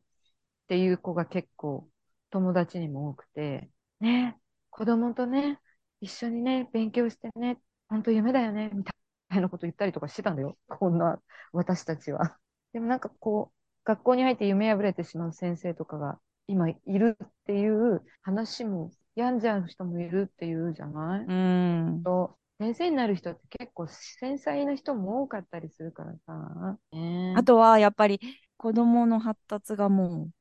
[0.68, 1.90] ていう子が結構
[2.30, 4.38] 友達にも多くて、ね、
[4.70, 5.60] 子供とね、
[6.02, 8.94] 一緒にね、勉強してね、本当夢だよね、みた
[9.36, 10.58] いなこと言ったりとかしてたんだよ。
[10.68, 11.20] こんな
[11.52, 12.38] 私たちは。
[12.74, 22.04] でもなんかこう、学校に入って夢破れてしまう先生とかが今いるっていう話も、病んじゃう人もいるっていうじゃない、うん。
[22.04, 26.78] と先生になる人って結構繊細な人も多かったりするからさ。
[26.92, 28.20] ねあとは、やっぱり
[28.58, 30.39] 子供の発達がもう結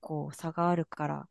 [0.00, 1.28] 構差があるから、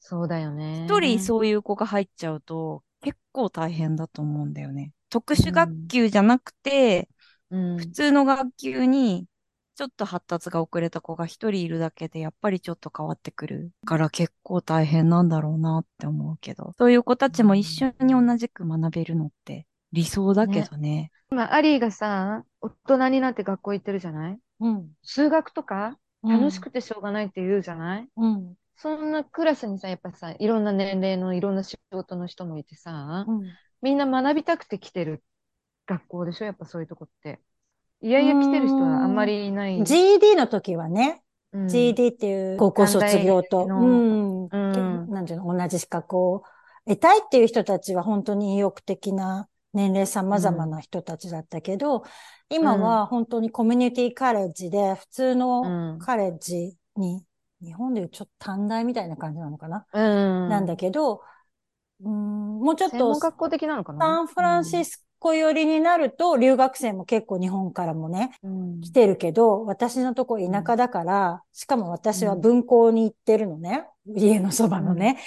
[0.00, 0.84] そうだよね。
[0.86, 4.92] 一人そういう子が入っちゃうと結構大変だと思うんだよね。
[5.10, 7.08] 特殊学級じゃなくて、
[7.50, 9.26] うん、普通の学級に
[9.74, 21.10] ちょっと発達が遅れた子が一人いるだけでやっぱりちょっと変わってくるから結構大変なんだろうなって思うけど、そういう子たちも一緒に同じく学べるのって理想だけどね。
[21.30, 24.38] 今、アリーがさ、大人になって学校行ってるじゃない？
[24.60, 24.90] うん。
[25.02, 25.98] 数学とか？
[26.22, 28.54] 楽しくてしょうがないって言うじゃない、うん。
[28.76, 33.42] そんなクラスにさ、やっぱさ、いろんな年齢のいろんな仕事の人もいてさ、うん。
[33.82, 35.22] みんな学びたくて来てる
[35.86, 36.44] 学校でしょ？
[36.44, 37.40] やっぱそういうとこって。
[38.00, 39.82] いやいや来てる人はあんまりいない。
[39.84, 46.44] GED の時はね、うん GED っていう高校卒業と、うん、うんなんていうの、同じ資格を
[46.86, 52.04] 得たいっていう人たちは本当に意欲的な年齢様々な人たちだったけど、
[52.50, 55.98] 今は本当にコミュニティカレッジで普通のうん。
[55.98, 57.24] カレッジに、
[57.62, 60.48] 日本でいうちょっと短大みたいな感じなのかな、うん。
[60.48, 61.22] なんだけど、
[62.04, 64.04] うん、もうちょっと専門学校的なのかな？
[64.04, 68.80] サンフランシスコ寄りになると留学生も結構日本からもね、うん。
[68.80, 73.86] 来てるけど、私のとこ田舎だから、しかも私は分校に行ってるのね。
[74.16, 75.20] 家のそばのね。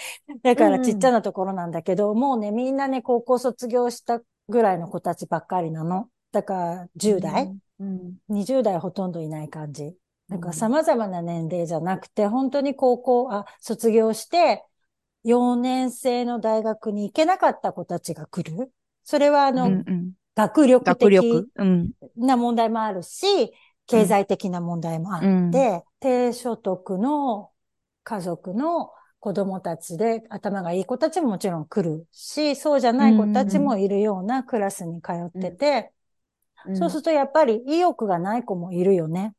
[0.44, 6.10] だからちっちゃなところなんだけど、もうね、みんなね、高校卒業したぐらいの子たちばっかりなの。
[6.32, 8.18] だから10代、うん。
[8.30, 9.96] 20代ほとんどいない感じ。
[10.30, 14.64] だからうん様々な年齢じゃなくて、本当に高校、あ、卒業して、
[15.24, 18.72] 4年生の大学に行けなかった子たちが来る。
[19.04, 21.48] それはあの、うんうん学力的。
[22.18, 23.54] な問題もあるし、
[23.88, 25.52] 経済的な問題もあって、うん
[26.02, 27.52] 低所得の
[28.04, 28.92] 家族の
[29.26, 35.92] 子供たちで頭がいい子たちももちろん来るし、そうじゃない子たちもいるようなクラスに通ってて、
[36.76, 39.34] そうするとやっぱり意欲がない子もいるよね。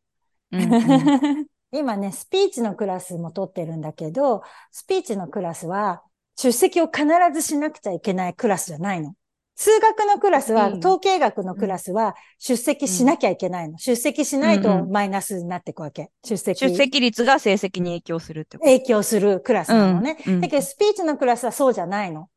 [0.50, 1.46] うんうん。
[1.70, 6.02] 今ね、スピーチのクラスも取ってるんだけど、スピーチのクラスは
[6.34, 9.14] 出席を必ずしなくちゃいけないクラスじゃないの。
[9.58, 13.78] 数学のクラスは、うん統計学のクラスは出席しなきゃいけないの。
[13.78, 16.10] 出席しないうんうんとマイナスになっていくわけ。
[16.22, 16.60] 出席。
[16.60, 18.70] 出席率が成績に影響するってこと。
[18.70, 20.18] 影響するクラスなのね。
[20.26, 22.28] うんうんだけどスピーチのクラスはそうじゃないの。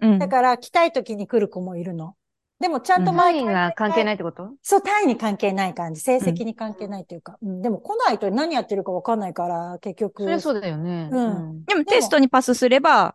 [0.00, 2.14] うんだから来たい時に来る子もいるの。
[2.60, 4.50] でもちゃんとうん単位が関係ないってこと？
[4.62, 6.00] そう、単位に関係ない感じ。
[6.02, 7.38] 成績に関係ないというか。
[7.42, 10.24] うん、でも来ないと何やってるかわかんないから、結局。
[10.24, 11.08] そりゃそうだよね。
[11.10, 13.14] うんでもテストにパスすれば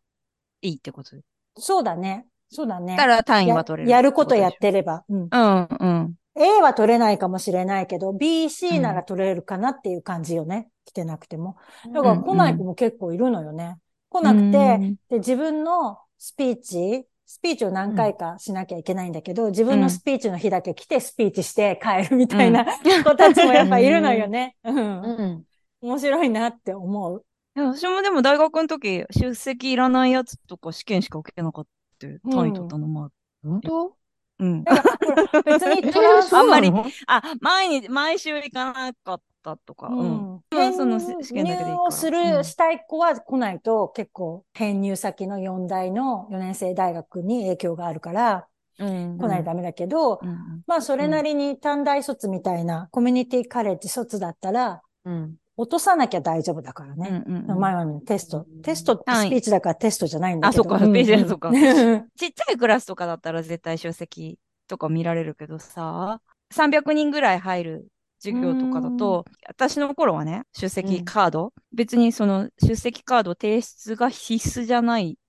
[0.62, 1.16] いいってこと？
[1.58, 2.26] そうだね。
[2.52, 2.96] そうだね。
[2.98, 5.04] だから単位は取れるややることやってれば。
[5.10, 5.30] うん。
[5.32, 6.16] うんうん。
[6.36, 10.70] A は取れないかもしれないけど、B、C なら取れるかなっていう感じよね。
[10.86, 11.58] 来てなくても。
[11.94, 13.78] だから来ない子も結構いるのよね。
[14.10, 22.66] 来なくて、で、自分のスピーチ、スピーチを何回かしなきゃいけないんだけど、自分のスピーチの日だけ来てスピーチして帰るみたいな
[23.04, 24.56] 子たちもやっぱいるのよね。
[24.64, 25.02] うん。
[25.02, 25.46] うん。
[25.82, 27.26] 面白いなって思う。
[27.56, 31.66] 私もでも大学の時、出席いらないやつとか試験しか受けなかっ
[32.08, 32.30] た。
[32.30, 33.14] 単位取ったのもある。
[33.44, 33.96] 本当
[34.40, 34.64] うん。
[34.64, 34.98] だか
[35.34, 36.72] ら 別に トランスあんまり
[37.08, 39.88] あ、毎日、毎週行かなかったとか。
[39.88, 40.08] ううん。
[40.08, 40.44] ん。
[40.52, 48.48] まあ編その試験だけでいいする、うんしたい子は来ないと結構編入先の4大の4年生大学に影響があるから
[48.80, 49.18] うん。
[49.18, 50.38] 来ないとダメだけど、うんうん。
[50.68, 55.36] まあそれなりに短大卒みたいなコミュニティカレッジ卒だったらうん。
[55.62, 57.24] 落とさなきゃ大丈夫だからね。
[57.28, 58.60] うんうんうん前はね、テストう。
[58.60, 60.62] んテストってスピーチだからテストじゃないんだけど。
[60.62, 61.56] あそっかスピーチだそっかうん
[62.18, 66.20] ちっちゃいクラスとかだったら絶対出席とか見られるけどさ、
[66.52, 67.88] 300人ぐらい入る
[68.20, 75.20] 授業とかだと、私の頃はね、出席カード、別にその出席カード提出が必須じゃない。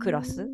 [0.00, 0.48] クラス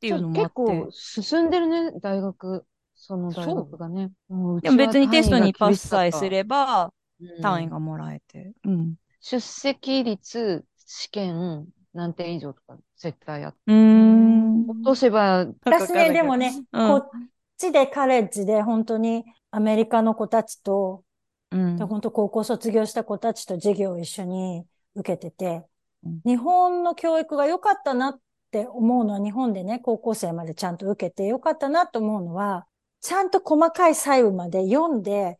[0.00, 0.40] ていうのもあって。
[0.40, 2.64] 結構進んでるね、大学。
[3.04, 4.12] その大学がね。
[4.30, 6.92] うんでも別にテストにパスさえすばれば
[7.40, 8.52] 単位がもらえて。
[8.64, 8.94] うん。
[9.20, 13.58] 出席率、試験、何点以上とか絶対あって。
[13.66, 14.70] うーん。
[14.70, 17.10] 落とせば、私ね、でもね、うんこっ
[17.56, 21.04] ちでカレッジで本当にアメリカの子たちと、
[21.50, 25.66] うんで本当高校卒業した子たちと授業を一緒に受けてて
[26.04, 32.66] うん、日本の教育が良かったなって思うのは、日本でね、高校生までちゃんと受けて良かったなと思うのは、
[33.00, 35.38] ちゃんと細かい細部まで読んで、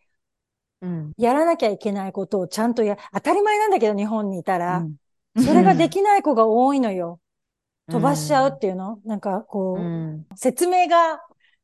[0.83, 1.13] うん。
[1.17, 4.97] やらなきゃいけないことをちゃんとや、当たり前なんだけど、日本にいたら、うん
[5.35, 7.19] それができない子が多いのよ。
[7.91, 8.99] 飛ばしちゃうっていうの？
[9.07, 10.27] なんかこう、うん。
[10.37, 11.23] 説明が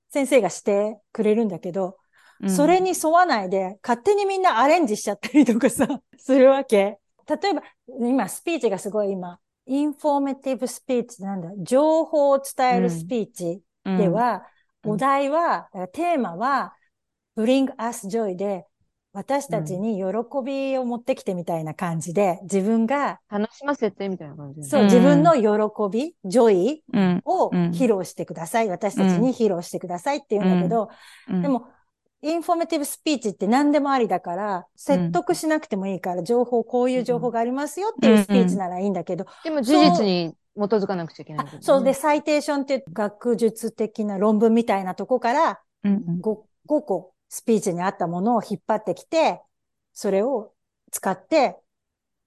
[0.09, 1.99] 先生がしてくれるんだけど、
[2.41, 6.99] うんそれに沿わないで、勝手にみんなアレンジしちゃったりとかさ、 するわけ。
[7.27, 7.63] 例えば、
[8.01, 14.47] 今、スピーチがすごい今、 informative speech なんだ、情報を伝えるスピーチでは、
[14.85, 16.73] うんお題は、テーマは、
[17.37, 18.68] bring us joy で、
[19.19, 20.05] 私たちに喜
[20.45, 24.63] びを持ってきてみたいな感じで、自分が、楽しませてみたいな感じ。
[24.63, 24.87] そう、うん。
[24.87, 25.43] 自分の喜
[25.91, 27.23] び、 joyうん。
[27.25, 27.71] をうん。
[27.71, 28.69] 披露してください。
[28.69, 30.89] 私たちに披露してくださいって言うんだけど、
[31.29, 31.43] うん。
[31.43, 31.67] で、も、
[32.23, 46.21] informative speech って何でもありだから、説得しなくてもいいから、情報、こういう情報がありますよっていうスピーチならいいんだけど、でも事実に基づかなくちゃいけないね、そうで、 citation っていう学術的な論文みたいなとこからうん。
[46.21, 49.41] 5, 5個スピーチにあったものを引っ張ってきて、
[49.93, 50.55] それを
[50.91, 51.57] 使って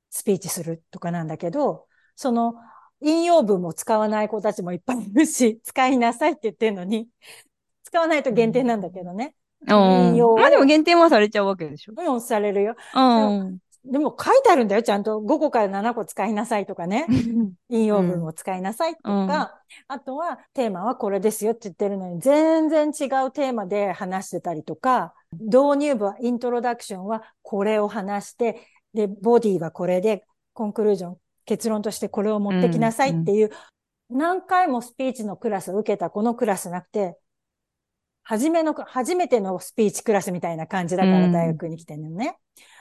[0.10, 2.56] スピーチするとかなんだけど、その
[3.02, 7.10] 引用文も使わない子たちもいっぱいいるし、 使いなさいって言ってるのに、
[7.84, 9.36] 使わないと限定なんだけどね。
[9.68, 11.94] うん引用あでも減点はされちゃうわけでしょ？
[11.94, 12.76] もうされるよ。
[12.96, 13.60] うん。
[13.84, 15.20] でも書いてあるんだよ、ちゃんと。
[15.20, 17.08] 5個から7個使いなさいとかね。
[17.70, 19.28] 引用文を使いなさいとか、うん。
[19.28, 28.62] あとはテーマはこれですよって言ってるのに、全然違うテーマで話してたりとか、導入部は、イントロダクションはこれを話して、
[28.94, 33.52] で、ボディはこれで、コンクルージョン、結論としてこれを持ってきなさいっていう、
[34.10, 37.17] 何回もスピーチのクラスを受けたこのクラスなくて、
[38.24, 42.38] 初めの、初めてのスピーチクラスみたいな感じだからうん大学に来てるのね。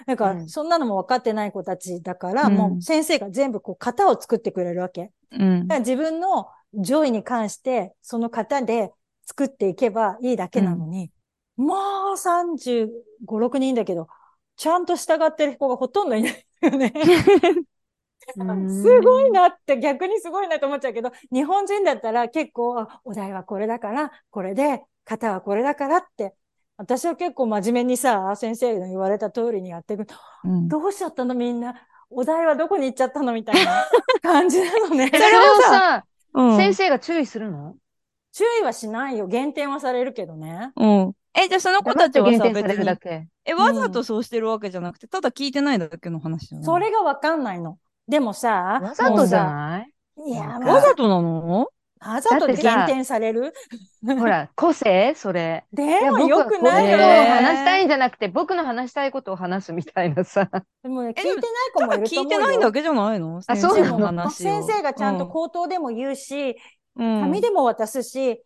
[0.06, 5.12] だから、うんそんなのも分かってない子たちだから、うんもう先生が全部こう型を作ってくれるわけ。
[5.32, 8.92] うんだから自分の上位に関して、その型で
[9.26, 11.10] 作っていけばいいだけなのに、
[11.56, 11.74] ま
[12.12, 12.90] あ、35、
[13.38, 14.08] 6人だけど、
[14.56, 16.92] ちゃんと従ってる子がほとんどいないよね。
[18.36, 26.34] うんすごいなって、逆にすごいなと思っちゃうけど、日本人だったら結構、あお題はこれだから、これで、型はこれだからって、
[26.76, 30.06] 私は結構真面目にさ、先生の言われた通りにやっていく。
[30.44, 31.74] うんどうしちゃったのみんな？
[32.10, 33.84] お題はどこに行っちゃったのみたいな
[34.22, 35.16] 感じなのねえ。
[35.16, 37.74] それをさ、うん先生が注意するの？
[38.32, 39.26] 注意はしないよ。
[39.26, 40.72] 減点はされるけどね。
[40.76, 41.12] うん。
[41.34, 43.28] え、じゃあその子たちはさ、別黙って減点されるだに、け。
[43.44, 47.78] え、わざとそうしてるわけじゃなくて、ただ聞いてないだけの話じゃないそれがわかんないの。
[48.08, 50.30] でもさ、わざとじゃもない？
[50.30, 51.68] いや、わざとなの？
[52.02, 53.52] わざと減点される？
[54.06, 55.14] ほら、個性？
[55.14, 55.64] それ。
[55.72, 60.48] でもよくないよ話したいんじゃなくて、僕の話したいことを話すみたいなさ。
[60.82, 61.40] でもね、聞いえてない
[61.74, 62.24] 子もいると思うよ。
[62.24, 63.42] 聞いてないだけじゃないの？
[63.46, 64.30] あ先生のそうなの？
[64.30, 66.56] 先生がちゃんと口頭でも言うし、
[66.96, 68.42] うん、紙でも渡すし、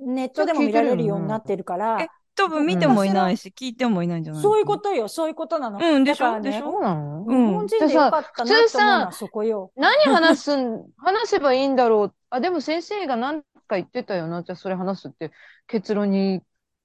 [0.00, 5.78] ネットでも見られるようになってるからえ、多分見てもいないし、聞いてもいないんじゃないそういうことよ、そういうことなの。
[5.80, 6.80] うん、でしだからねょでしょ？
[7.28, 9.70] 日本人でよかったなと思うの普通さはそこよ。
[9.76, 12.12] 何話すん、話せばいいんだろう。
[12.30, 14.42] あ、でも先生が何か言ってたよな。
[14.42, 15.30] じゃあそれ話すって
[15.66, 16.42] 結論に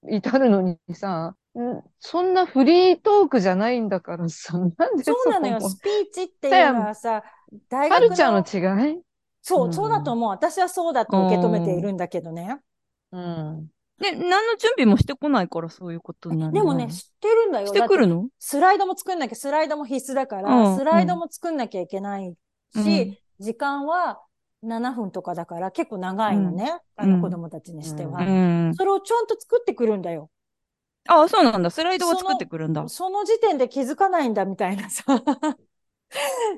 [0.09, 1.83] 至るのにさ、ん。
[1.99, 7.23] そんなフリートークじゃないんだからさ、なんでそうなのよ、こスピーチっていうのはさ、
[7.69, 9.01] 大学カルチャーの違い？
[9.41, 9.73] そうう、ん。
[9.73, 10.29] そうだと思う。
[10.29, 12.59] 私はそうだと受け止めているんだけどね。
[13.11, 13.67] うん。
[13.99, 17.67] で、何の準備もしてこないからそういうことになるでもね、知ってるんだよ。
[17.67, 18.29] してくるの？
[18.39, 20.77] スライドも作んなきゃ、スライドも必須だから、うん。
[20.77, 22.33] スライドも作んなきゃいけない
[22.73, 23.17] し、うん。
[23.39, 24.21] 時間は
[24.61, 26.71] 7分とかだから結構長いのね。
[26.95, 28.75] あうんの子供たちにしては、ううん。
[28.75, 30.29] それをちゃんと作ってくるんだよ。
[31.07, 31.69] あ、そうなんだ。
[31.69, 32.81] スライドを作ってくるんだ。
[32.83, 35.03] もその時点で気づかないんだみたいなさ。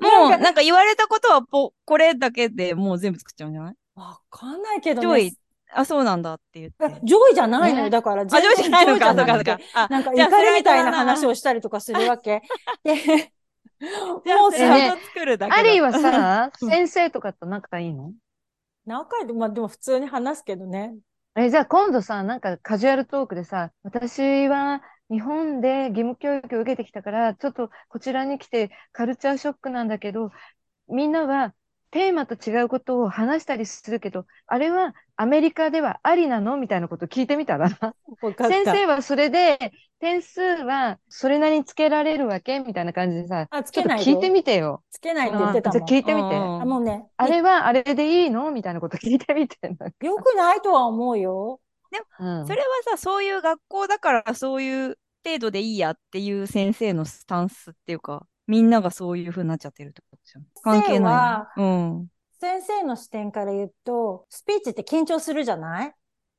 [0.00, 3.74] う、なんか言われたことはぽ、これだけでもう全部作っちゃうんじゃない？
[3.94, 5.36] わかんないけどねジョイ。、
[5.72, 6.84] あ、そうなんだって言って。
[6.84, 7.84] あジョイじゃないのよ。
[7.84, 9.58] ねだから、あ、ジョイじゃないのか、そうか、そうか。
[9.74, 12.42] あ、なんか怒りみたいな話をしたりとかするわけ。
[13.84, 15.58] もあうさ、スライド作るだけだ。
[15.58, 18.12] あるいはさ、 うん先生とかと仲いいの？
[18.86, 20.96] 何回で、まあでも普通に話すけどね。
[21.36, 30.30] え、じゃあ今度さ、なんかカジュアルトークでさ、私は日本で義務教育を受けてきたから、ちょっとこちらに来てカルチャーショックなんだけど、
[30.88, 31.54] みんなは
[31.90, 36.56] テーマと違うことを話したりするけど、あれはアメリカではありなの？
[36.56, 37.68] みたいなこと聞いてみたら？
[38.48, 39.58] 先生はそれで
[40.00, 42.60] 点数はそれなりにつけられるわけ？
[42.60, 44.82] みたいな感じでさ、あ、つけない聞いてみてよ。
[44.90, 45.82] つけないって言ってたもん。
[45.82, 46.36] あ聞いてみて。
[46.36, 48.50] うんあ、もうね、あれはあれでいいの？
[48.50, 49.56] みたいなこと聞いてみて。
[50.02, 51.60] よくないとは思うよ。
[52.18, 60.44] うんそれはさ、そういう学校だからそういう程度でいいやっていう先生のスタンスっていうか、みんながそういう風になっちゃってるってことじゃん。
[60.62, 61.60] 関係ない。
[61.60, 62.08] うん。
[62.44, 65.94] 先生の視点から言うと、スピーチって緊張するじゃない？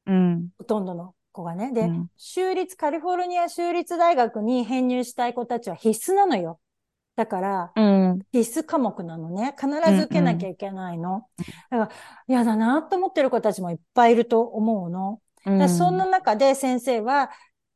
[0.06, 0.50] うん。
[0.60, 1.72] ほとんどの子がね。
[1.74, 6.60] で、うん州立、カリフォルニア州立大学に編入したい子たちは必須なのよ。
[7.16, 8.20] だから、うん。
[8.32, 9.56] 必須科目なのね。
[9.60, 11.28] 必ず受けなきゃいけないの。
[11.72, 11.90] だから、
[12.28, 15.20] 嫌だなと思ってる子たちもいっぱいいると思うの。
[15.48, 17.32] うんでそんな中で先生は、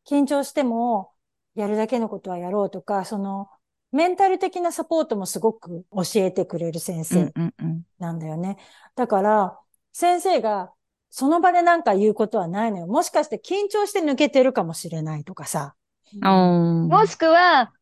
[0.07, 1.11] 緊張しても、
[1.55, 3.49] やるだけのことはやろうとか、その、
[3.91, 7.83] メンタル的なサポートもすごく教えてくれる先うん生うんうん。
[7.97, 8.57] なんだよね。
[8.95, 9.59] だから、
[9.93, 10.71] 先生が、
[11.09, 12.87] その場でなんか言うことはないのよ。
[12.87, 15.75] もしかして緊張して抜けてるかもしれないとかさ。
[16.21, 17.73] ももしくは、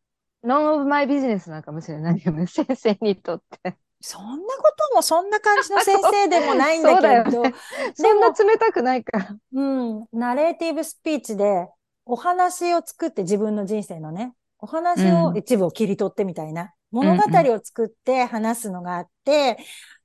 [0.44, 2.46] ノンオブマイビジネスなのかもしれないよね。
[2.46, 3.76] 先生にとって。
[4.00, 7.52] そんなこともそんな感じの先生でもないんだけど、 そう
[7.94, 9.36] そんな冷たくないから。
[9.52, 11.68] うん、ナレーティブスピーチで
[12.04, 17.22] お話を作って自分の人生のね、お話をうん一部を切り取ってみたいな、物語
[17.54, 19.58] を作って話すのがあって、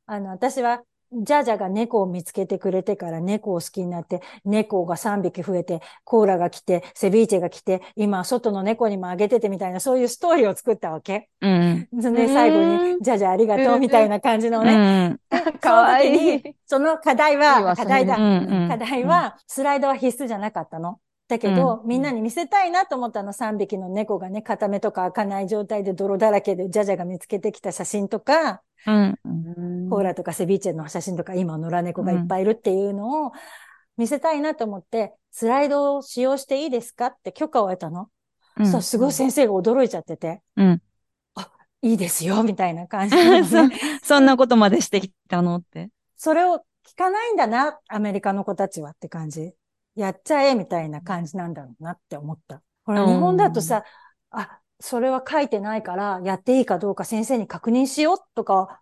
[0.06, 0.84] あの、私は、
[1.16, 11.30] ジャジャが猫を見つけてくれてから猫を好きになって、猫が3匹増えて、コーラが来て、セビーチェが来て、今外の猫にもあげててみたいな、そういうストーリーを作ったわけ。
[11.42, 11.88] うん。
[12.02, 12.58] それで最後
[12.96, 15.10] に、ジャジャありがとうみたいな感じのうね。
[15.10, 15.20] ん。
[15.62, 16.56] かわいい。
[16.66, 18.22] その課題いいは、わ課題だそ。
[18.22, 21.00] うん課題は、スライドは必須じゃなかったの。
[21.28, 23.34] だけど、うんみんなに見せたいなと思ったの。
[23.34, 29.18] 3匹の猫がね、片目とか開かない状態で泥だらけで、ジャジャが見つけてきた写真とか、うん。
[29.90, 33.32] コーラとかセビーチェの写真とか、今野良猫がいっぱいいるっていうのを
[33.98, 38.10] 見せたいなと思って、スライドを使用していいですかって許可を得たの。
[38.58, 40.82] うんそしたらすごい先生が驚いちゃってて、うん。
[41.82, 43.80] いいですよ、みたいな感じ なのそね。
[44.04, 45.90] そんなことまでしてきたのって。
[46.16, 49.54] それを聞かないんだな、アメリカの子たちはって感じ。
[49.96, 52.62] やっちゃえみたいな感じなんだろうなって思った。
[52.86, 53.14] ほら、うん。
[53.14, 53.84] 日本だとさ、
[54.32, 58.82] あ、それは書いてないから、やっていいかどうか先生に確認しようとか、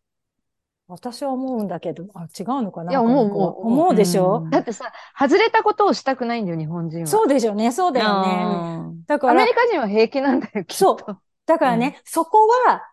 [0.88, 3.68] 私は思うんだけど、あ、違うのかないや思う思う。
[3.68, 4.50] 思うでしょ、うん。
[4.50, 7.08] だってさ、外れたことをしたくないんだよ、日本人は。
[7.08, 8.30] そうでしょうね、そうだよね。
[8.44, 10.98] あだからアメリ、カ人は平気なんだよ、きっそう。
[10.98, 11.18] と。
[11.46, 12.84] だからね、そこは、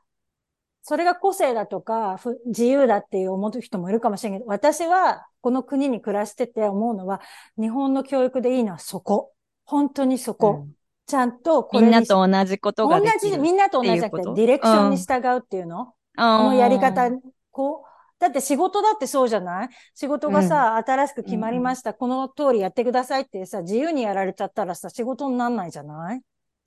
[0.88, 7.20] それが個性だとか、ふ自由だっていう思う人もいるかもしれないけど、私はこの国に暮らしてて思うのは、
[7.60, 9.32] 日本の教育でいいのはそこ。
[9.66, 10.66] 本当にそこ。
[11.06, 13.32] ちゃんとこれにみんなと同じことが同できる。
[13.32, 17.10] じ、みんなと同じじゃなくて、ディレクションに従うっていうの、このやり方、
[17.50, 19.68] こう、だって仕事だってそうじゃない？
[19.94, 26.20] 仕事がさ、新しく決まりました、この通りやってくださいってさ、自由にやられちゃったらさ、仕事になんないじゃない？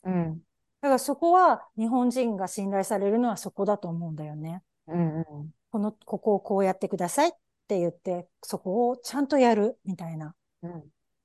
[0.03, 0.39] うん。
[0.81, 4.63] だからそこは日本人が信頼されるのはそこだと思うんだよね。
[4.87, 5.25] うんうん。
[5.71, 7.31] この、ここをこうやってくださいっ
[7.67, 10.33] て言って、そこをちゃんとやるみたいな。
[10.63, 10.83] うん。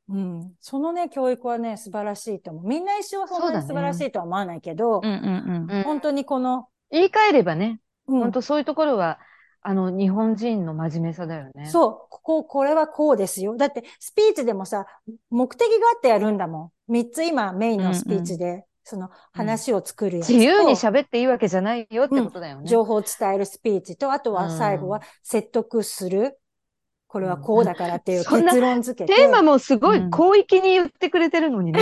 [0.09, 0.53] うん。
[0.61, 2.67] そのね、教育はね、素晴らしいと思う。
[2.67, 5.79] みんな一生はそんなに素晴らしいとは思わないけど、うんうんうん。
[5.79, 9.19] うん本当にこの、言い換えればね、うん本当そういうところは、
[9.63, 11.67] あの、日本人の真面目さだよね。
[11.67, 13.57] そう、ここ、これはこうですよ。
[13.57, 14.87] だって、スピーチでもさ、
[15.29, 16.93] 目的があってやるんだもん。
[16.93, 22.69] 三つ今メインのスピーチで、その話を作るやつと、自由に喋っていいわけじゃないよってことだよね。
[22.69, 26.39] 情報を伝えるスピーチと、あとは最後は説得する。
[27.09, 29.17] これはこうだからっていう結論付けて。
[29.17, 31.81] テーマもすごいうん広域に言ってくれてるのにね。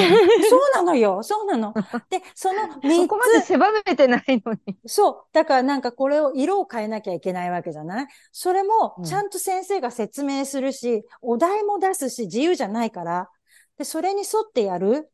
[0.48, 1.22] そうなのよ。
[1.22, 1.74] そうなの。
[2.08, 4.60] で、そのそ三こまでつ、狭めてないのに。
[4.86, 5.24] そう。
[5.32, 8.06] だからなんかこれを色を変えなきゃいけないわけじゃない？
[8.32, 13.28] それもうんちゃんと先生が説明するし、お題も出すし、自由じゃないから。
[13.76, 15.10] で、それに沿ってやる。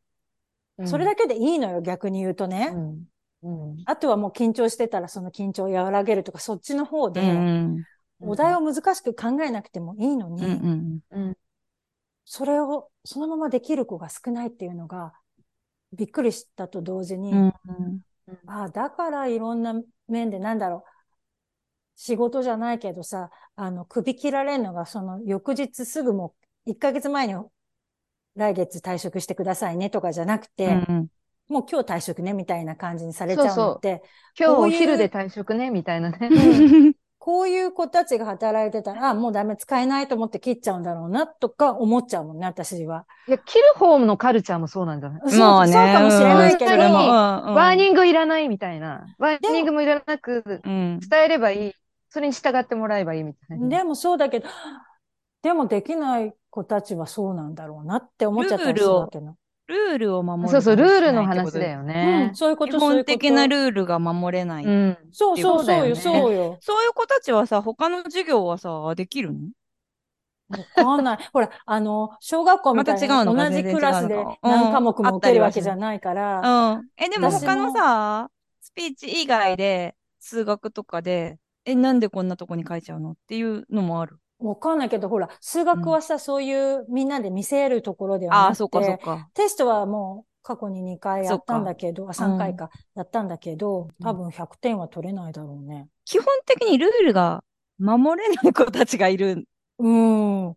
[0.85, 2.71] それだけでいいのよ、逆に言うとね。
[3.43, 3.71] うん。
[3.71, 3.83] うん。
[3.85, 7.83] あとはもう緊張してたらその緊張を和らげるとか、そっちの方で、うん
[8.23, 11.37] お題を難しく考えなくてもいいのに、うんうん
[12.23, 15.13] それをそのままできる子が少ないっていうのが、
[15.91, 17.33] びっくりしたと同時に、
[18.45, 19.73] ああ、だからいろんな
[20.07, 20.91] 面でなんだろう。
[21.95, 27.35] 仕事じゃないけどさ、あの、首切られるのが、その翌日すぐもう、1ヶ月前に
[28.35, 31.07] 来月退職してくださいねとかじゃなくて、うん
[31.49, 34.01] もう今日退職ねみたいな感じにされちゃうのって、
[34.39, 36.29] 今日お昼で退職ね、みたいなね。
[36.31, 36.33] う
[36.91, 43.05] んこういう子たちが働いてたら、あもうダメ使えないと思って切っちゃうんだろうなとか思っちゃうもんね、私は。
[43.27, 45.29] いや、切る方のカルチャーもそうなんじゃない？
[45.29, 45.73] そうまあね。
[45.73, 49.05] そうかもしれないけど、うんワワーニングいらないみたいな。
[49.19, 50.99] ワーニングもいらなくうん。
[51.01, 51.73] 伝えればいい。
[52.09, 53.67] それに従ってもらえばいいみたいな。
[53.79, 54.47] でもそうだけど、
[55.41, 59.35] でもできない子たちはそうなんだろうなって思っちゃったりするわけな。
[59.67, 60.49] ルールを守る。
[60.49, 61.77] そうそう、ルールの話だよ。
[61.77, 62.35] ようねん、。
[62.35, 62.79] そういうこと、基。
[62.79, 64.65] 本的なルールが守れない。
[64.65, 64.97] うん。
[65.11, 69.39] そうそうそうよ、そうだよね そういう子たちはさ、他の授業はさ、できるの？
[70.49, 71.17] わかんない。
[71.31, 76.87] ほら、あの、小学校みたいな同じクラスで何科目も受けるわけうんじゃないから、うん。
[76.97, 78.29] え、でも他のさ、
[78.61, 83.11] スピーチ以外で、数学とかで、え、なんでこんなとこに書いちゃうの？
[83.11, 84.17] っていうのもある。
[84.41, 89.29] わかんないけど、ほら、数学はさ、そういうみんなで見せるところではああ、なくそっかそって、か。
[89.33, 95.87] テストはもう過去に2回やったんだけど、あ、3回か、やったんだけど、うん多分100点は取れないだろうね。
[96.05, 97.43] 基本的にルールが
[97.77, 99.45] 守れない子たちがいる。
[99.77, 100.55] うん。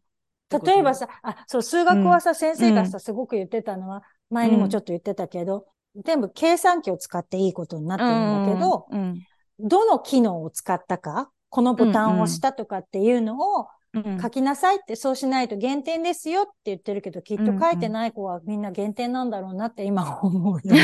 [0.65, 5.67] 例えばさ、あ、そう、数学はさ、先生がさ、すごく言ってたのは、前にもちょっと言ってたけど、
[6.05, 9.23] 全部計算機を使っていいことになってるんだけど、うん
[9.61, 20.75] どの機能を使ったか、このボタンを押したとかっていうのをうん書きなさいって、そうしないと減点ですよって言ってるけど、きっと書いてない子はみんな減点なんだろうなって今 思うよ。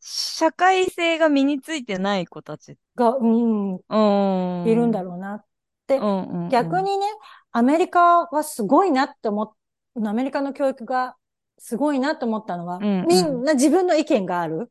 [0.00, 2.76] 社会性が身についてない子たち。
[2.94, 4.68] が、うん、うん。
[4.68, 5.42] いるんだろうな。
[5.86, 7.06] でうんうんうん逆にね、
[7.52, 9.50] アメリカはすごいなって思っ、
[10.04, 11.16] アメリカの教育が
[11.56, 14.70] すごいなと思ったのは、うんうんみんな自分の意見がある。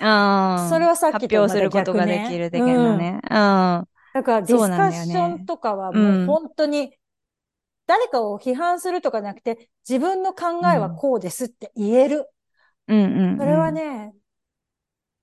[0.00, 0.68] ああ。
[0.68, 3.20] それはさっきと発表することができる的なね。
[3.22, 3.30] うん。
[3.30, 6.96] だからディスカッションとかはもう本当に、
[7.86, 12.28] 誰かを批判するとかなくて、自分の考えはこうですって言える。
[12.88, 13.38] うんうんうん。
[13.38, 14.12] それはね、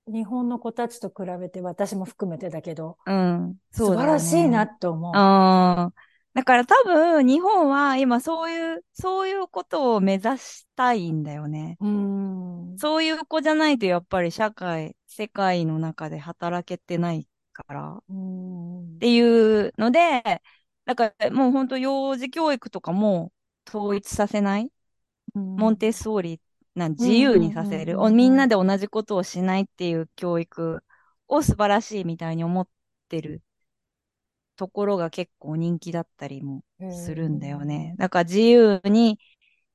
[0.07, 3.55] 日本の子たちと比べて私も含めてだけど、うん。
[3.71, 5.11] 素晴らしいなって思う。
[5.15, 6.06] ああ。
[6.37, 11.77] だから多分、日本は今そういう、そういうことを目指したいんだよね。
[11.79, 12.77] うん。
[12.77, 17.93] そういう子じゃないとやっぱり社会、世界の中で働けてないから。
[17.93, 20.21] っうんていうので、
[20.85, 23.31] だからもう本当幼児教育とかも
[23.67, 24.71] 統一させない？
[25.33, 26.41] モンテッソーリ
[26.75, 27.97] な自由にさせる？
[28.11, 30.83] みんなで同じことをしないっていう教育
[31.27, 32.67] を素晴らしいみたいに思っ
[33.09, 33.41] てる
[34.57, 37.95] ところが結構人気だったりもするんだよね。
[37.99, 39.19] だから自由に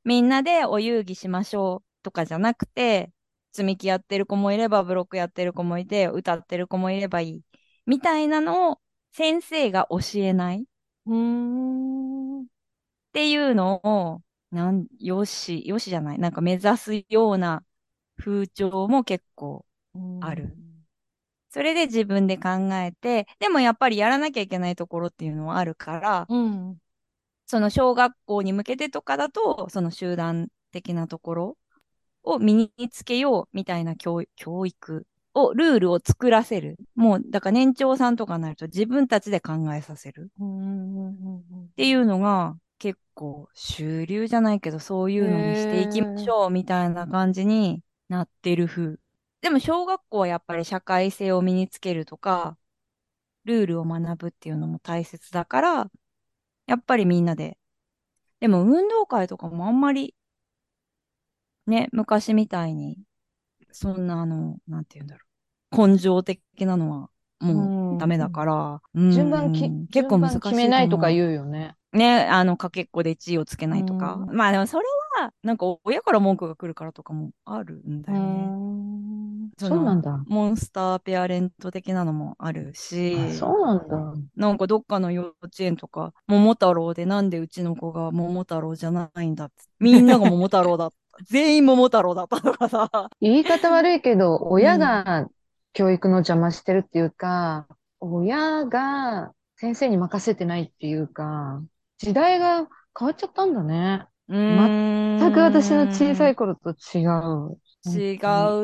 [0.05, 3.13] みんなでお遊戯しましょうとかじゃなくて、
[3.53, 7.43] 積み木やってる子もいれば、ブロックやってる子もいて、歌ってる子もいればいい。
[7.87, 8.81] みたいなのを
[9.13, 10.65] 先生が教えないっ
[11.07, 12.47] うん。
[13.13, 16.19] ていうのを、なん、よし、よしじゃない？
[16.19, 17.65] なんか目指すような
[18.19, 19.65] 風潮も結構
[20.21, 20.57] ある。
[21.53, 26.79] それで自分で考えて、でもやっぱりやらなきゃいけないところっていうのはあるから、うん。
[27.45, 31.57] その小学校に向けてとかだと、その集団的なところ
[32.23, 36.79] を身につけようみたいな教教育を、ルールを作らせる。
[36.95, 41.11] もう、だから年長さんとかになると自分たちで考えさせるうん。
[41.11, 41.15] っ
[41.77, 49.02] ていうのが結構主流じゃないけど、そういうのにしていきましょうみたいな感じになってる風。
[49.43, 52.59] でも小学校はやっぱり社会性を身につけるとか、
[53.45, 55.93] ルールを学ぶっていうのも大切だから、
[56.67, 57.59] やっぱりみんなで。
[58.41, 60.17] でも運動会とかもあんまり、
[61.67, 62.99] ね、昔みたいに、
[63.73, 65.27] そんなあの、なんて言うんだろ
[65.73, 65.89] う。
[65.89, 67.11] 根性的なのは
[67.43, 68.83] もうダメだから。
[68.95, 71.11] うん順番き、結構難しい決めないとかう。
[71.11, 71.77] 言うよね。
[71.93, 74.15] ね、あの、かけっこで1位をつけないとか。
[74.29, 74.85] うまあでもそれ
[75.21, 78.63] は、なんか親から文句が来るからとかもあるんだうよね。
[79.47, 79.51] ん。
[79.59, 80.25] そのそうなんだ。
[80.27, 83.17] モンスターペアレント的なのもあるし。
[83.19, 84.15] あそうなんだ。
[84.37, 89.55] なんかどっかの幼稚園とか、桃太郎でなんでうちの子が桃太郎じゃないんだって。
[89.81, 90.97] みんなが桃太郎だった。
[91.29, 92.89] 全員桃太郎だったとかさ。
[93.21, 95.29] 言い方悪いけど、親が
[95.73, 97.67] 教育の邪魔してるっていうか、
[98.01, 101.63] 親が先生に任せてないっていうか、
[101.99, 102.69] 時代が
[102.99, 104.07] 変わっちゃったんだね。
[104.29, 107.59] 全全く私の小さい頃と違う。
[107.85, 108.17] 違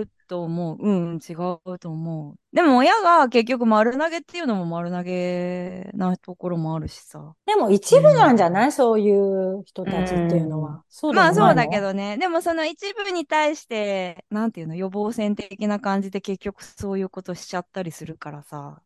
[0.02, 0.76] うと思う。
[0.81, 2.37] うん、違うと思う。
[2.55, 7.35] でも親が結局丸投げっていうのも丸投げなところもあるしさ。
[7.47, 8.72] でも一部なんじゃない？
[8.72, 10.85] そういう人たちっていうのは。
[10.89, 12.16] そうでもないのまあそうだけどね。
[12.18, 18.81] でもその一部に対して、なんていうの、予防線的な感じで結局そういうことしちゃったりするからさ。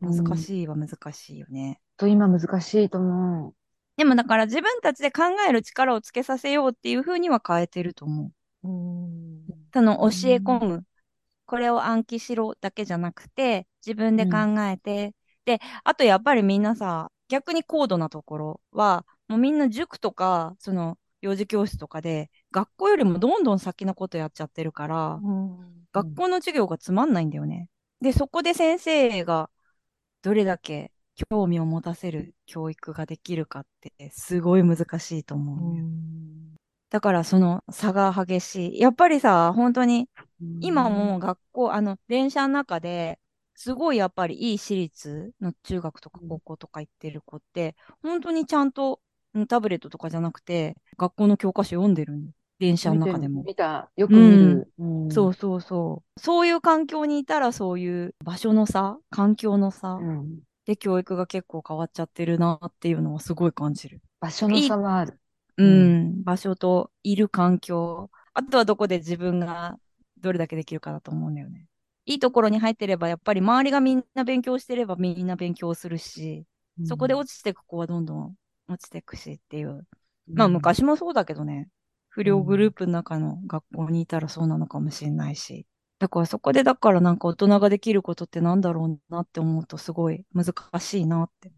[0.00, 1.78] 難しいは難しいよね。
[1.96, 3.54] と今難しいと思
[3.96, 8.32] でもだから自分たちで考える力をつけさせようっていう風には変えてると思
[8.64, 8.68] う。
[8.68, 9.31] うん。
[9.72, 10.84] その教え込む。
[11.46, 15.14] これを暗記しろだけじゃなくて、自分で考えて、
[15.44, 25.86] で、あとやっぱりみんなさ、逆に高度なところは、もうみんな塾とか、その幼児教室とかで、学校よりもどんどん先のことやっちゃってるから、うん。
[25.92, 27.68] 学校の授業がつまんないんだよね。
[28.00, 29.50] で、そこで先生が
[30.22, 30.90] どれだけ
[31.30, 35.82] 興味を持たせる教育ができるかって、すごい難しいと思う、ね
[36.92, 38.80] だからその差が激しい。
[38.80, 40.44] やっぱりさ、本当にう。
[40.60, 43.18] 今も学校、あの、電車の中で、
[43.54, 49.00] すごいやっぱりいい私立の中学とか高校とか行ってる子って、本当にちゃんと
[49.32, 52.28] うんタブレットとかじゃなくて、学校の教科書読んでるの。
[52.58, 53.42] 電車の中でも。
[53.42, 54.72] 見た、よく見る。
[54.78, 56.20] うんそうそうそう。
[56.20, 64.00] そういう環境にいたらそういう場所の差、環境の差うんで教育が結構変わっちゃってるなっていうのはすごい感じる。
[64.20, 65.18] 場所の差はある。
[65.56, 68.10] ううんん、場所といる環境。
[68.34, 69.78] あとはどこで自分が
[70.18, 71.66] どれだけできるかだと思うんだよね。
[72.06, 76.46] いいところに入ってれば、やっぱり周りがみんな勉強してればみんな勉強するし、
[76.84, 78.34] そこで落ちていく子はどんどん
[78.68, 79.86] 落ちていくしっていう。
[80.34, 81.68] まあ昔もそうだけどね。
[82.08, 85.66] 不良グループの中の学校にいたらそうなのかもしれないし。
[85.98, 91.52] だからそこでだからなんか大人ができることってなんだろうなって思うとすごい難しいなって。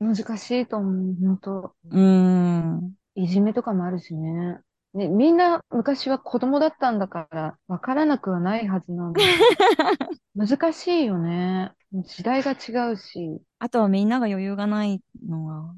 [0.00, 2.99] 難しいと思う、本当うーん。
[3.14, 4.58] いじめとかもあるしね。
[4.92, 9.20] ね、みんな昔は子供だったんだから、わからなくはないはずなんだ。
[10.34, 11.72] 難しいよね。
[11.92, 13.40] 時代が違うし。
[13.58, 15.74] あとはみんなが余裕がないのが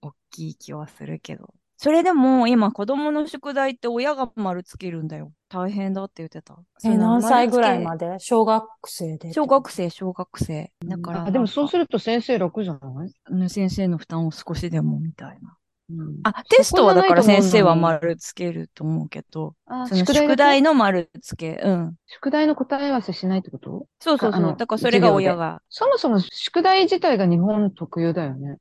[0.00, 1.54] 大きい気はするけど。
[1.76, 5.32] それでも今子供の宿題って親が丸つけるんだよ。
[5.48, 6.56] 大変だって言ってた。
[6.84, 8.14] え、何歳ぐらいでまで？
[8.20, 9.32] 小学生で。
[9.32, 10.72] 小学生、小学生。
[10.86, 13.12] だから、あ、でもそうすると先生楽じゃない？
[13.32, 15.56] る先生の負担を少しでもみたいな。
[15.98, 21.94] うんあ、テストはだから先生は丸つけると思うけど、あ、その宿題の丸つけ、うん。
[22.06, 23.86] 宿題の答え合わせしないってこと？
[24.00, 24.40] そうそうそう。
[24.40, 25.60] あのだからそれが親が。
[25.68, 28.56] そもそも宿題自体が日本特有だよね。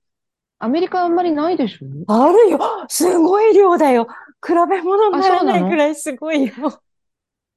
[0.60, 1.88] アメリカあんまりないでしょ？
[2.08, 4.08] あるよすごい量だよ
[4.46, 6.54] 比べ物にならないくらいすごいよ。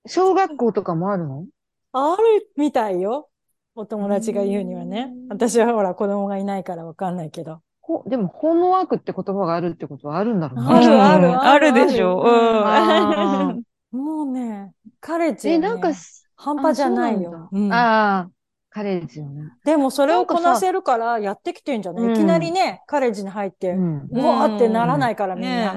[0.06, 1.46] 小学校とかもあるの？
[1.92, 3.28] あるみたいよ。
[3.74, 5.12] お友達が言うにはね。
[5.28, 7.60] 私はほら子供がいないからわかんないけど。
[7.86, 10.74] ほ、でも、ホームワークって言葉があるってことはあるんだろうね。
[10.74, 12.22] あるうんあるあるでしょ。
[12.26, 13.62] あうん。
[13.92, 15.90] もうね、カレッジねなんか、
[16.34, 18.30] 半端じゃないよああ、
[18.70, 19.52] カレッジよね。
[19.64, 24.08] でもそれをこなせるからやってきてんじゃない、うんいきなりね、カレッジに入って、うん。
[24.10, 25.74] うわーってならないからみんな。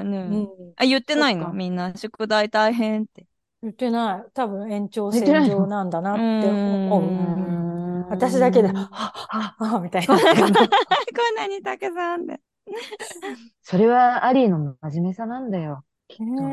[0.76, 1.52] あ、言ってないの？
[1.52, 3.26] みんな、宿題大変って。
[3.62, 4.30] 言ってない。
[4.32, 7.67] 多分延長線上なんだなって思う。
[8.10, 10.16] ううんん私だけで、はっはっはみたいな。
[10.16, 12.40] こんなにたけさんで。
[13.62, 15.84] それはアリーの真面目さなんだよ。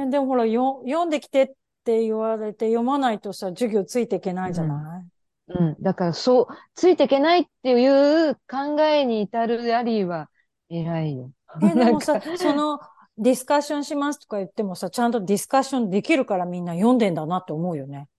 [0.10, 1.47] でもほら、よ、読んできてっ
[1.84, 5.76] て言われて読まないとさ、授業ついていけないじゃない、うん。
[5.82, 10.30] だから、そう、ついていけないっていう考えに至るアリーは
[10.70, 11.32] 偉いよ。
[11.62, 12.80] え、でもさその、
[13.18, 18.10] ディスカッションしますとか言ってもさ、ちゃんとディスカッションできるからみんな読んでんだなって思うよね。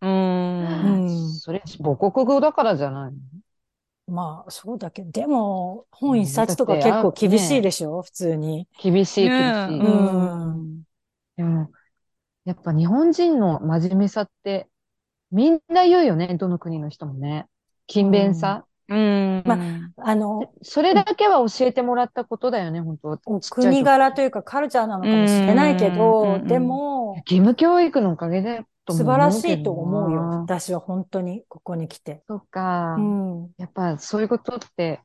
[0.00, 0.15] うーん。
[0.78, 1.34] うん。
[1.34, 3.18] それ、母国語だからじゃないの？
[4.08, 8.68] まあ、そうだけど、でも、本一うん冊とか結構厳しいねでしょ、普通に。
[8.80, 9.80] 厳しい、厳しい。
[9.80, 10.82] うん。
[11.36, 11.70] でも、
[12.44, 14.68] やっぱ日本人の真面目さって、
[15.32, 17.46] みんな言うよね、どの国の人もね。
[17.88, 18.64] 勤勉さ。
[18.88, 19.42] うん。
[19.44, 19.58] ま
[19.96, 23.18] あの、それだけは教えてもらったことだよね、本当
[23.50, 30.22] 国柄というかカルチャーなのかもしれないけうんうんど、うんでも、義務教育のおかげでとも素晴らしいと思うよ。
[30.30, 32.22] な私は本当に、ここに来て。
[32.26, 33.00] そっかう。
[33.00, 33.50] ん。
[33.58, 35.00] やっぱそういうことって、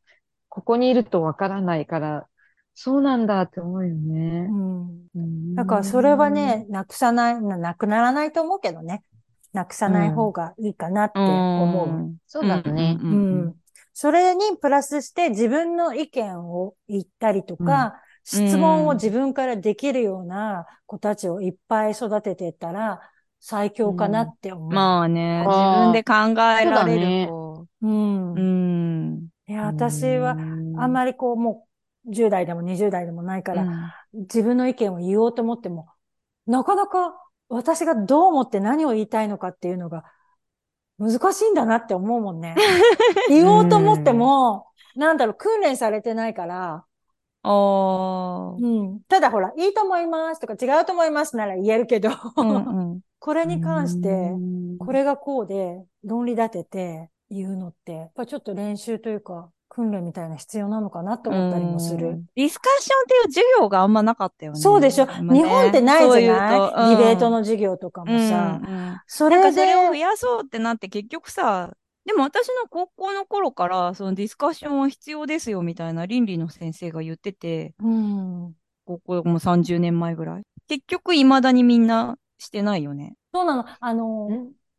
[0.47, 2.27] ここにいるとわからないから、
[2.73, 4.53] そうなんだって思うよねう。
[4.53, 4.81] ん。
[5.15, 9.03] うんだからそれはね、なくさない、ななくならないと思うけどね。
[9.51, 12.15] なくさない方がいいかなって思う。
[12.25, 12.97] そうだね。
[13.01, 13.55] ううんん。
[13.93, 23.01] それにプラスして自分の意見を言ったりとか、質問を自分からできるような子たちをいっぱい育てていったら
[23.41, 24.73] 最強かなって思う。
[24.73, 27.67] まあね、自分で考えられそうだねる子。
[27.81, 28.33] うん。
[28.33, 29.29] ういん。
[29.51, 30.37] や、私は
[30.77, 31.67] あんまりこうも
[32.05, 33.67] う10代でも20代でもないから、
[34.13, 35.89] 自分の意見を言おうと思っても、
[36.45, 37.15] なかなか
[37.49, 40.03] 私がどう思って何を言いたいのかっていうのが
[40.99, 42.55] 難しいんだなって思うもんね。
[43.27, 46.85] 言おうと思っても、なんだろう、訓練されてないから、
[47.43, 49.01] あうん。
[49.07, 52.33] ただほら、いいと思いますとか違うと思いますなら言えるけど、あ。
[52.37, 53.01] うんうん。
[53.21, 62.23] これに関して、うんこれがこうで論理立てて言うのって、やっぱちょっと練習というか、訓練みたいな必要なのかなと思ったりもする。
[62.35, 64.59] ディスカッションっていう授業があんまなかったよね。
[64.59, 66.57] そうでしょ、今ね日本ってないじゃない？
[66.57, 68.59] そうんディベートの授業とかもさ。
[68.63, 71.71] うんうんそれで、なんかそれを増やそうってなって結局さ、
[72.05, 78.53] でも私の高校の頃からそのディスカッションは必要ですよみたいな倫理の先生が言ってて、うん。
[78.85, 80.41] 高校も30年前ぐらい。
[80.67, 83.13] 結局未だにみんなしてないよね。
[83.33, 83.65] そうなの。
[83.79, 84.27] あの、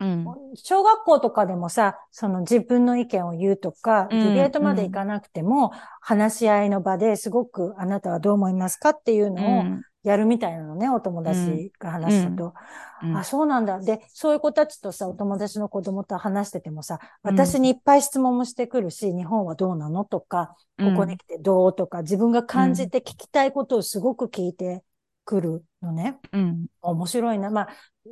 [0.00, 0.24] うん。
[0.54, 9.82] 小学校とかでもさ、その自分の意見を言うとか、うんディベートまでいかなくても、話し合いの場ですごくあなたはどう思いますかっていううのをん。
[10.02, 12.54] やるみたいなのね、お友達が話したと。
[13.02, 13.78] うんあ、そうなんだ。
[13.80, 24.82] で、そういう子たちとさ、お友達の子供と話しててもさ、うん私にいっぱい質問もしてくるし、日本はどうなのとか、ここに来てどうとか、自分が感じて聞きたいことをすごく聞いて
[25.24, 26.18] くるのね。
[26.32, 26.66] うん。
[26.80, 27.50] 面白いな。
[27.50, 27.68] まあ、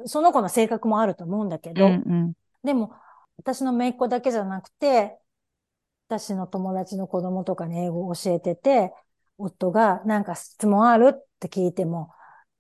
[0.06, 2.32] その子の性格もあると思うんだけうど、んうん。
[2.62, 2.92] でも、
[3.38, 5.18] 私の姪っ子だけじゃなくて、
[6.08, 8.92] 私の友達の子供とかに英語を教えてて、
[9.38, 12.10] 夫がなんか質問あるって聞いても、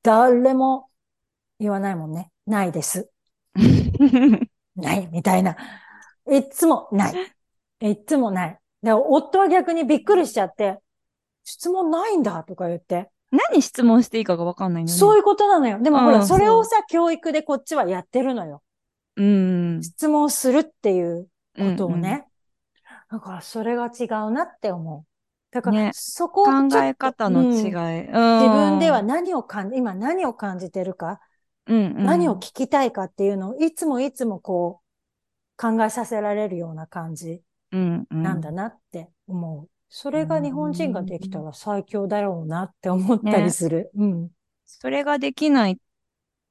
[0.02, 0.88] 誰も
[1.58, 2.30] 言わないもんね。
[2.46, 3.10] ないです。
[4.76, 5.56] ない、みたいな。
[6.30, 7.14] いっつもない。
[7.80, 8.50] いっつもない。
[8.50, 10.78] だから夫は逆にびっくりしちゃって、
[11.44, 13.10] 質問ないんだとか言って。
[13.30, 14.92] 何質問していいかがわかんないのね。
[14.92, 15.80] そういうことなのよ。
[15.80, 18.62] でもほら、うんそれをさ、教育でこっちはやってるのよ。
[19.16, 19.80] うん。
[19.82, 22.26] 質問するっていうことをうんね。
[23.10, 25.06] だからそれが違うなって思う。
[25.52, 27.48] だから、ねそこを考え方の違い。
[27.50, 31.20] うんうん自分では、何を感じ、今何を感じてるか、
[31.66, 39.68] うんうん何を聞きたいかっていうのをいつもいつもこう考えさせられるような感じうんうんなんだなって思う。
[39.92, 43.90] それが日本人ができたら最強だろうなって思ったりする。
[43.96, 44.30] うん。
[44.64, 45.78] それができない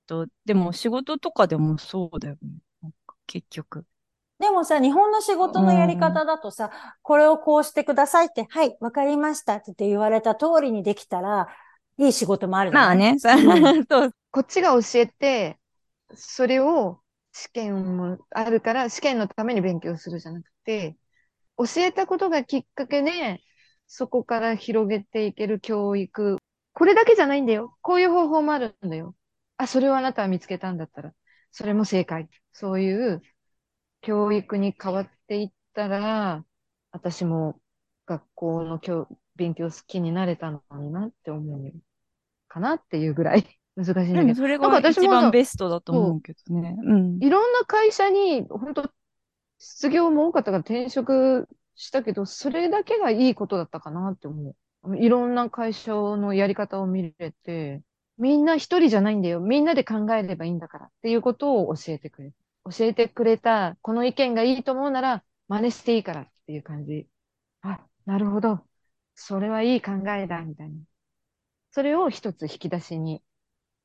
[0.05, 2.37] と、でも仕事とかでもそうだよ
[2.83, 2.91] ね。
[3.25, 3.85] 結局。
[4.39, 6.69] でもさ、日本の仕事のやり方だとさ、
[7.01, 11.47] これをこうしてくださいって、はい、わかりましたって言われた通りにできたら、
[11.97, 13.19] いい仕事もあるじゃないまあね、
[13.89, 14.11] そう。
[14.31, 15.59] こっちが教えて、
[16.13, 20.97] それを試験もあるから、試験のために勉強するじゃなくて、
[21.59, 23.41] 教えたことがきっかけで、
[23.85, 26.37] そこから広げていける教育。
[26.73, 27.75] これだけじゃないんだよ。
[27.81, 29.15] こういう方法もあるんだよ。
[29.57, 31.13] あ、それをあなたは見つけたんだったら、
[31.51, 32.29] それも正解。
[32.53, 33.21] そういう
[34.01, 36.45] 教育に変わっていったら、
[36.91, 37.59] 私も
[38.05, 41.73] 学校の教勉強好きになれたのになって思う
[42.47, 43.45] かなっていうぐらい
[43.75, 44.27] 難しいんだでけど。
[44.27, 46.75] もそれが一番ベストだと思うけどね。
[46.83, 47.17] うん。
[47.23, 48.91] いろんな会社に、本当
[49.59, 54.97] 失業も多かったから転職したけど、それだけがいいことだったかなって思う。
[54.97, 57.83] いろんな会社のやり方を見れて、
[58.17, 59.39] みんな一人じゃないんだよ。
[59.39, 62.33] みんなで考えればいいんだからっていうことを教えてくれ。
[62.69, 67.07] 教えてくれた、この意見がいいと思うなら真似していいからっていう感じ。
[67.61, 68.59] あ、なるほど。
[69.15, 70.75] それはいい考えだ、みたいな。
[71.71, 73.21] それを一つ引き出しに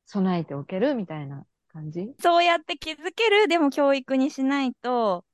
[0.06, 2.12] 備えておけるみたいな感じ。
[2.20, 5.24] そうやって気づける、でも教育にしないと、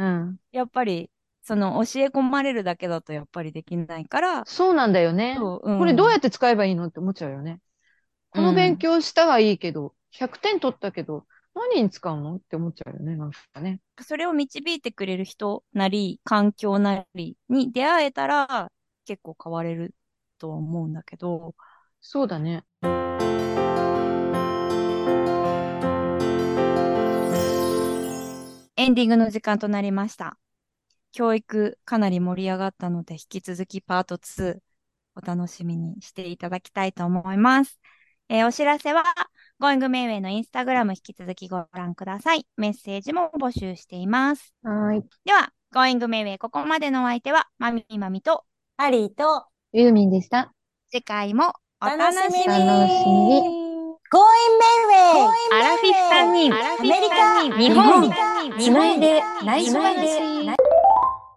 [0.00, 0.40] うん。
[0.52, 1.10] やっぱり、
[1.42, 5.36] その教え込まれるだけだとやっぱりできないから、そうなんだよね。
[5.36, 7.60] そううんこれどうやって使えばいいのって思っちゃうよね。
[8.30, 13.80] この勉強したはいいけど、100点取ったけど、何に使うのって思っちゃうよね、なんかね。
[14.02, 18.70] それを導いてくれる人なり、環境なりに出会えたら、
[19.04, 19.94] 結構変われる
[20.38, 21.54] とは思うんだけど、
[22.00, 22.64] そうだね。
[28.80, 30.38] エンディングの時間となりました。
[31.12, 34.58] 教育かなり盛り上がったので、引き続きパート2
[35.14, 37.78] お楽しみにしていただきたいと思います。
[38.30, 39.04] えーお知らせは、
[39.60, 42.46] Going Mayway のインスタグラム引き続きご覧ください。
[42.56, 44.54] メッセージも募集しています。
[44.62, 45.04] はーい。
[45.26, 48.46] では、Going Mayway ここまでのお相手は、まみまみと、
[48.78, 50.54] ハリーと、ユーミンでした。
[50.90, 51.52] 次回も
[51.82, 53.59] お楽楽しみに
[54.10, 54.18] しみに。
[54.18, 54.20] 楽しみに Going
[54.58, 55.54] Mayway!
[55.54, 57.44] アラフィフ3人、アメリカ。
[57.56, 58.10] 日本、
[58.58, 60.59] つないで、内緒で話。